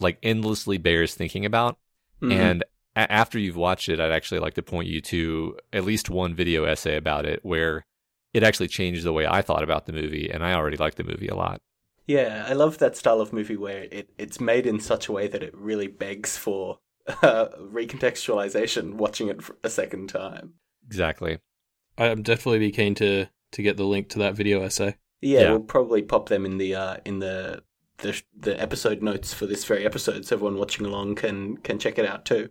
like 0.00 0.18
endlessly 0.22 0.78
bears 0.78 1.14
thinking 1.14 1.44
about. 1.44 1.78
Mhm. 2.22 2.32
And 2.32 2.64
a- 2.96 3.10
after 3.12 3.38
you've 3.38 3.56
watched 3.56 3.88
it, 3.88 4.00
I'd 4.00 4.12
actually 4.12 4.40
like 4.40 4.54
to 4.54 4.62
point 4.62 4.88
you 4.88 5.00
to 5.02 5.56
at 5.72 5.84
least 5.84 6.10
one 6.10 6.34
video 6.34 6.64
essay 6.64 6.96
about 6.96 7.24
it 7.24 7.40
where 7.44 7.84
it 8.32 8.42
actually 8.42 8.68
changed 8.68 9.04
the 9.04 9.12
way 9.12 9.26
I 9.26 9.42
thought 9.42 9.62
about 9.62 9.86
the 9.86 9.92
movie, 9.92 10.30
and 10.30 10.44
I 10.44 10.54
already 10.54 10.76
like 10.76 10.94
the 10.94 11.04
movie 11.04 11.28
a 11.28 11.34
lot. 11.34 11.60
Yeah, 12.10 12.44
I 12.48 12.54
love 12.54 12.78
that 12.78 12.96
style 12.96 13.20
of 13.20 13.32
movie 13.32 13.56
where 13.56 13.84
it, 13.84 14.10
it's 14.18 14.40
made 14.40 14.66
in 14.66 14.80
such 14.80 15.06
a 15.06 15.12
way 15.12 15.28
that 15.28 15.44
it 15.44 15.56
really 15.56 15.86
begs 15.86 16.36
for 16.36 16.78
uh, 17.22 17.46
recontextualization 17.60 18.94
watching 18.94 19.28
it 19.28 19.40
a 19.62 19.70
second 19.70 20.08
time. 20.08 20.54
Exactly. 20.86 21.38
I'm 21.98 22.22
definitely 22.22 22.58
be 22.58 22.72
keen 22.72 22.94
to 22.96 23.26
to 23.52 23.62
get 23.62 23.76
the 23.76 23.84
link 23.84 24.08
to 24.10 24.18
that 24.20 24.34
video 24.34 24.62
essay. 24.62 24.96
Yeah, 25.20 25.40
Yeah. 25.40 25.50
we'll 25.50 25.60
probably 25.60 26.02
pop 26.02 26.28
them 26.28 26.44
in 26.44 26.58
the 26.58 26.74
uh, 26.74 26.96
in 27.04 27.18
the, 27.20 27.62
the 27.98 28.20
the 28.36 28.60
episode 28.60 29.02
notes 29.02 29.32
for 29.32 29.46
this 29.46 29.64
very 29.64 29.84
episode, 29.84 30.24
so 30.24 30.34
everyone 30.36 30.58
watching 30.58 30.86
along 30.86 31.14
can 31.16 31.58
can 31.58 31.78
check 31.78 31.98
it 31.98 32.06
out 32.06 32.24
too. 32.24 32.50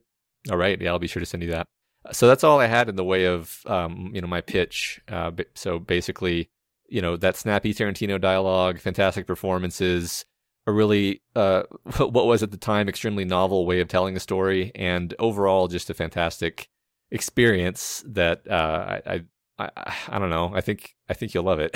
All 0.50 0.58
right. 0.58 0.80
Yeah, 0.82 0.92
I'll 0.92 1.00
be 1.00 1.08
sure 1.08 1.20
to 1.20 1.26
send 1.26 1.44
you 1.44 1.52
that. 1.52 1.68
So 2.14 2.28
that's 2.28 2.46
all 2.46 2.60
I 2.62 2.68
had 2.68 2.88
in 2.88 2.96
the 2.96 3.04
way 3.04 3.26
of, 3.26 3.60
um, 3.66 4.12
you 4.14 4.22
know, 4.22 4.28
my 4.28 4.40
pitch. 4.40 5.02
Uh, 5.10 5.32
so 5.54 5.80
basically, 5.80 6.50
you 6.90 7.02
know, 7.02 7.18
that 7.18 7.36
snappy 7.38 7.74
Tarantino 7.74 8.20
dialogue, 8.20 8.80
fantastic 8.80 9.26
performances, 9.28 10.26
a 10.68 10.72
really, 10.72 11.22
uh, 11.36 11.64
what 11.98 12.26
was 12.28 12.44
at 12.44 12.52
the 12.52 12.58
time 12.58 12.90
extremely 12.90 13.26
novel 13.26 13.66
way 13.66 13.80
of 13.80 13.88
telling 13.88 14.16
a 14.16 14.20
story, 14.20 14.72
and 14.76 15.14
overall 15.20 15.68
just 15.68 15.90
a 15.90 15.94
fantastic 15.94 16.68
experience 17.12 18.04
that 18.08 18.48
uh, 18.50 19.00
I, 19.06 19.24
I, 19.60 19.70
I, 19.76 19.96
I 20.10 20.20
don't 20.20 20.30
know. 20.30 20.52
I 20.54 20.62
think 20.62 20.96
I 21.10 21.14
think 21.14 21.34
you'll 21.34 21.44
love 21.44 21.60
it. 21.60 21.76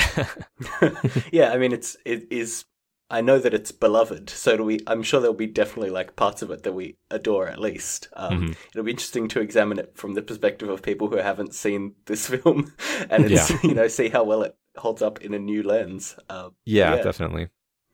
yeah, 1.31 1.51
I 1.51 1.57
mean 1.57 1.71
it's 1.71 1.97
it 2.05 2.27
is. 2.31 2.65
I 3.09 3.21
know 3.21 3.37
that 3.37 3.53
it's 3.53 3.71
beloved, 3.71 4.29
so 4.29 4.57
do 4.57 4.63
we. 4.63 4.79
I'm 4.87 5.03
sure 5.03 5.19
there'll 5.19 5.35
be 5.35 5.45
definitely 5.45 5.91
like 5.91 6.15
parts 6.15 6.41
of 6.41 6.49
it 6.49 6.63
that 6.63 6.71
we 6.73 6.95
adore 7.11 7.47
at 7.47 7.59
least. 7.59 8.07
Um, 8.15 8.41
Mhm. 8.47 8.55
It'll 8.71 8.85
be 8.85 8.91
interesting 8.91 9.27
to 9.29 9.39
examine 9.41 9.77
it 9.77 9.95
from 9.95 10.13
the 10.13 10.21
perspective 10.21 10.69
of 10.69 10.81
people 10.81 11.09
who 11.09 11.17
haven't 11.17 11.53
seen 11.53 11.93
this 12.05 12.27
film, 12.27 12.73
and 13.09 13.25
it's, 13.25 13.63
you 13.63 13.73
know 13.75 13.87
see 13.87 14.09
how 14.09 14.23
well 14.23 14.41
it 14.43 14.55
holds 14.77 15.01
up 15.01 15.21
in 15.21 15.33
a 15.33 15.39
new 15.39 15.63
lens. 15.63 16.15
Um, 16.29 16.55
yeah, 16.65 16.95
Yeah. 16.95 17.01
definitely. 17.03 17.49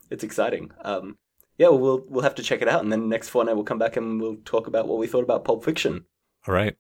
it's 0.09 0.23
exciting. 0.23 0.71
Um, 0.83 1.17
yeah, 1.57 1.67
well, 1.67 1.79
we'll 1.79 2.05
we'll 2.07 2.23
have 2.23 2.35
to 2.35 2.43
check 2.43 2.61
it 2.61 2.67
out, 2.69 2.81
and 2.81 2.91
then 2.91 3.09
next 3.09 3.29
fortnight 3.29 3.55
we'll 3.55 3.65
come 3.65 3.77
back 3.79 3.97
and 3.97 4.19
we'll 4.21 4.37
talk 4.45 4.67
about 4.67 4.87
what 4.87 4.97
we 4.97 5.07
thought 5.07 5.23
about 5.23 5.43
Pulp 5.43 5.63
Fiction. 5.63 6.05
All 6.47 6.53
right. 6.53 6.75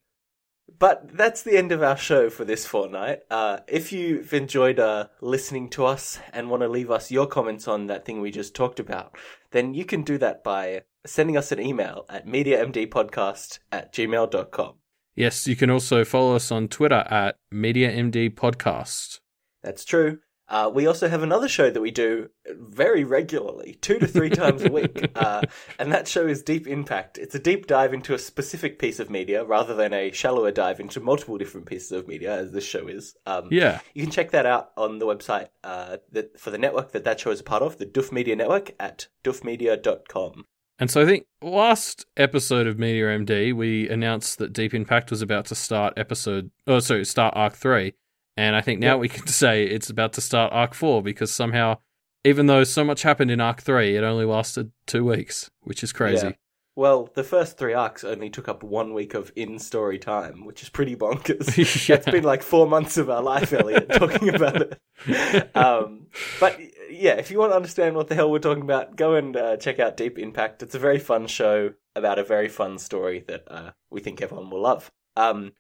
But 0.77 1.17
that's 1.17 1.41
the 1.41 1.57
end 1.57 1.71
of 1.71 1.81
our 1.83 1.97
show 1.97 2.29
for 2.29 2.45
this 2.45 2.65
fortnight. 2.65 3.19
Uh, 3.29 3.59
if 3.67 3.91
you've 3.91 4.33
enjoyed 4.33 4.79
uh, 4.79 5.07
listening 5.19 5.67
to 5.71 5.83
us 5.85 6.19
and 6.31 6.49
want 6.49 6.61
to 6.63 6.69
leave 6.69 6.91
us 6.91 7.11
your 7.11 7.25
comments 7.27 7.67
on 7.67 7.87
that 7.87 8.05
thing 8.05 8.21
we 8.21 8.29
just 8.31 8.55
talked 8.55 8.79
about, 8.79 9.17
then 9.51 9.73
you 9.73 9.83
can 9.83 10.03
do 10.03 10.17
that 10.19 10.43
by 10.43 10.83
sending 11.05 11.35
us 11.35 11.51
an 11.51 11.59
email 11.59 12.05
at 12.07 12.27
mediamdpodcast 12.27 13.59
at 13.71 13.93
gmail.com. 13.93 14.73
Yes, 15.15 15.47
you 15.47 15.55
can 15.55 15.69
also 15.69 16.05
follow 16.05 16.35
us 16.35 16.51
on 16.51 16.67
Twitter 16.67 17.03
at 17.09 17.35
MediaMD 17.53 18.35
Podcast. 18.35 19.19
That's 19.63 19.85
true. 19.85 20.19
Uh, 20.47 20.67
we 20.73 20.87
also 20.87 21.07
have 21.07 21.21
another 21.21 21.47
show 21.47 21.69
that 21.69 21.79
we 21.79 21.91
do 21.91 22.27
very 22.47 23.03
regularly, 23.03 23.77
two 23.81 23.99
to 23.99 24.07
three 24.07 24.31
times 24.31 24.63
a 24.63 24.71
week, 24.71 25.11
uh, 25.15 25.43
and 25.77 25.91
that 25.91 26.07
show 26.07 26.25
is 26.25 26.41
Deep 26.41 26.65
in 26.65 26.83
Pact. 26.83 27.19
It's 27.19 27.35
a 27.35 27.39
deep 27.39 27.67
dive 27.67 27.93
into 27.93 28.15
a 28.15 28.17
specific 28.17 28.79
piece 28.79 28.99
of 28.99 29.11
media 29.11 29.43
rather 29.45 29.75
than 29.75 29.93
a 29.93 30.11
shallower 30.11 30.49
dive 30.49 30.79
into 30.79 30.99
multiple 30.99 31.37
different 31.37 31.67
pieces 31.67 31.91
of 31.91 32.07
media, 32.07 32.33
as 32.35 32.51
this 32.51 32.63
show 32.63 32.87
is. 32.87 33.15
Um, 33.27 33.49
Yeah. 33.51 33.81
you 33.93 34.01
can 34.01 34.11
check 34.11 34.31
that 34.31 34.47
out 34.47 34.71
on 34.75 34.97
the 34.97 35.05
website 35.05 35.49
uh, 35.63 35.97
that, 36.13 36.39
for 36.39 36.49
the 36.49 36.57
network 36.57 36.93
that 36.93 37.03
that 37.03 37.19
show 37.19 37.29
is 37.29 37.41
a 37.41 37.43
part 37.43 37.61
of, 37.61 37.77
the 37.77 37.85
Duff 37.85 38.11
Media 38.11 38.35
Network 38.35 38.71
at 38.79 39.07
duffmedia.com. 39.23 40.45
And 40.79 40.89
so 40.89 41.01
I 41.01 41.05
think 41.05 41.25
last 41.41 42.05
episode 42.15 42.65
of 42.65 42.79
Media 42.79 43.05
MD, 43.07 43.53
we 43.53 43.87
announced 43.89 44.37
that 44.39 44.53
Deep 44.53 44.73
in 44.73 44.85
Pact 44.85 45.11
was 45.11 45.21
about 45.21 45.45
to 45.47 45.55
start 45.55 45.93
episode, 45.97 46.51
oh, 46.67 46.79
sorry, 46.79 47.05
start 47.05 47.33
arc 47.35 47.53
three. 47.53 47.93
And 48.39 48.55
I 48.55 48.61
think 48.61 48.79
now 48.79 48.93
Yep. 48.93 48.99
we 49.01 49.09
can 49.09 49.27
say 49.41 49.65
it's 49.65 49.89
about 49.89 50.13
to 50.13 50.21
start 50.21 50.53
arc 50.53 50.73
four 50.73 51.03
because 51.03 51.29
somehow, 51.29 51.79
even 52.23 52.45
though 52.45 52.63
so 52.63 52.85
much 52.85 53.01
happened 53.01 53.31
in 53.31 53.41
arc 53.41 53.61
three, 53.61 53.97
it 53.97 54.03
only 54.05 54.23
lasted 54.23 54.71
two 54.87 55.03
weeks, 55.03 55.51
which 55.63 55.83
is 55.83 55.91
crazy. 55.91 56.27
Yeah. 56.27 56.33
Well, 56.77 57.09
the 57.13 57.25
first 57.25 57.57
three 57.57 57.73
arcs 57.73 58.05
only 58.05 58.29
took 58.29 58.47
up 58.47 58.63
one 58.63 58.93
week 58.93 59.13
of 59.13 59.33
in-story 59.35 59.99
time, 59.99 60.45
which 60.45 60.63
is 60.63 60.69
pretty 60.69 60.95
bonkers. 60.95 61.47
Yeah. 61.89 61.95
It's 61.97 62.05
been 62.05 62.23
like 62.23 62.41
four 62.41 62.65
months 62.65 62.95
of 62.95 63.09
our 63.09 63.21
life, 63.21 63.51
Elliot, 63.51 63.89
talking 63.93 64.33
about 64.33 64.61
it. 64.61 65.57
Um, 65.57 66.07
but 66.39 66.57
yeah, 66.89 67.15
if 67.15 67.31
you 67.31 67.39
want 67.39 67.51
to 67.51 67.57
understand 67.57 67.97
what 67.97 68.07
the 68.07 68.15
hell 68.15 68.31
we're 68.31 68.39
talking 68.39 68.63
about, 68.63 68.95
go 68.95 69.15
and 69.15 69.35
uh, 69.35 69.57
check 69.57 69.79
out 69.79 69.97
Deep 69.97 70.17
in 70.17 70.31
Pact. 70.31 70.63
It's 70.63 70.75
a 70.75 70.79
very 70.79 70.99
fun 70.99 71.27
show 71.27 71.73
about 71.93 72.19
a 72.19 72.23
very 72.23 72.47
fun 72.47 72.77
story 72.79 73.25
that 73.27 73.43
uh, 73.49 73.71
we 73.89 73.99
think 73.99 74.21
everyone 74.21 74.49
will 74.49 74.61
love. 74.61 74.89
Um, 75.17 75.51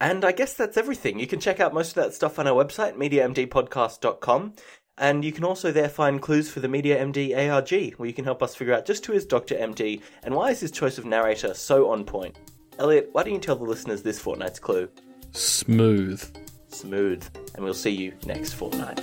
and 0.00 0.24
I 0.24 0.32
guess 0.32 0.54
that's 0.54 0.76
everything. 0.76 1.18
You 1.18 1.26
can 1.26 1.40
check 1.40 1.60
out 1.60 1.74
most 1.74 1.96
of 1.96 2.04
that 2.04 2.14
stuff 2.14 2.38
on 2.38 2.46
our 2.46 2.64
website, 2.64 2.96
MediaMDpodcast.com. 2.96 4.54
And 4.98 5.24
you 5.24 5.32
can 5.32 5.44
also 5.44 5.72
there 5.72 5.90
find 5.90 6.22
clues 6.22 6.50
for 6.50 6.60
the 6.60 6.68
Media 6.68 6.98
MD 7.04 7.36
ARG, 7.36 7.94
where 7.94 8.06
you 8.06 8.14
can 8.14 8.24
help 8.24 8.42
us 8.42 8.54
figure 8.54 8.72
out 8.72 8.86
just 8.86 9.04
who 9.04 9.12
is 9.12 9.26
Dr. 9.26 9.54
MD 9.54 10.00
and 10.22 10.34
why 10.34 10.50
is 10.50 10.60
his 10.60 10.70
choice 10.70 10.96
of 10.96 11.04
narrator 11.04 11.52
so 11.52 11.90
on 11.90 12.04
point. 12.04 12.38
Elliot, 12.78 13.10
why 13.12 13.22
don't 13.22 13.34
you 13.34 13.38
tell 13.38 13.56
the 13.56 13.64
listeners 13.64 14.02
this 14.02 14.18
fortnight's 14.18 14.58
clue? 14.58 14.88
Smooth. 15.32 16.24
Smooth. 16.68 17.24
And 17.54 17.64
we'll 17.64 17.74
see 17.74 17.90
you 17.90 18.14
next 18.24 18.54
fortnight. 18.54 19.00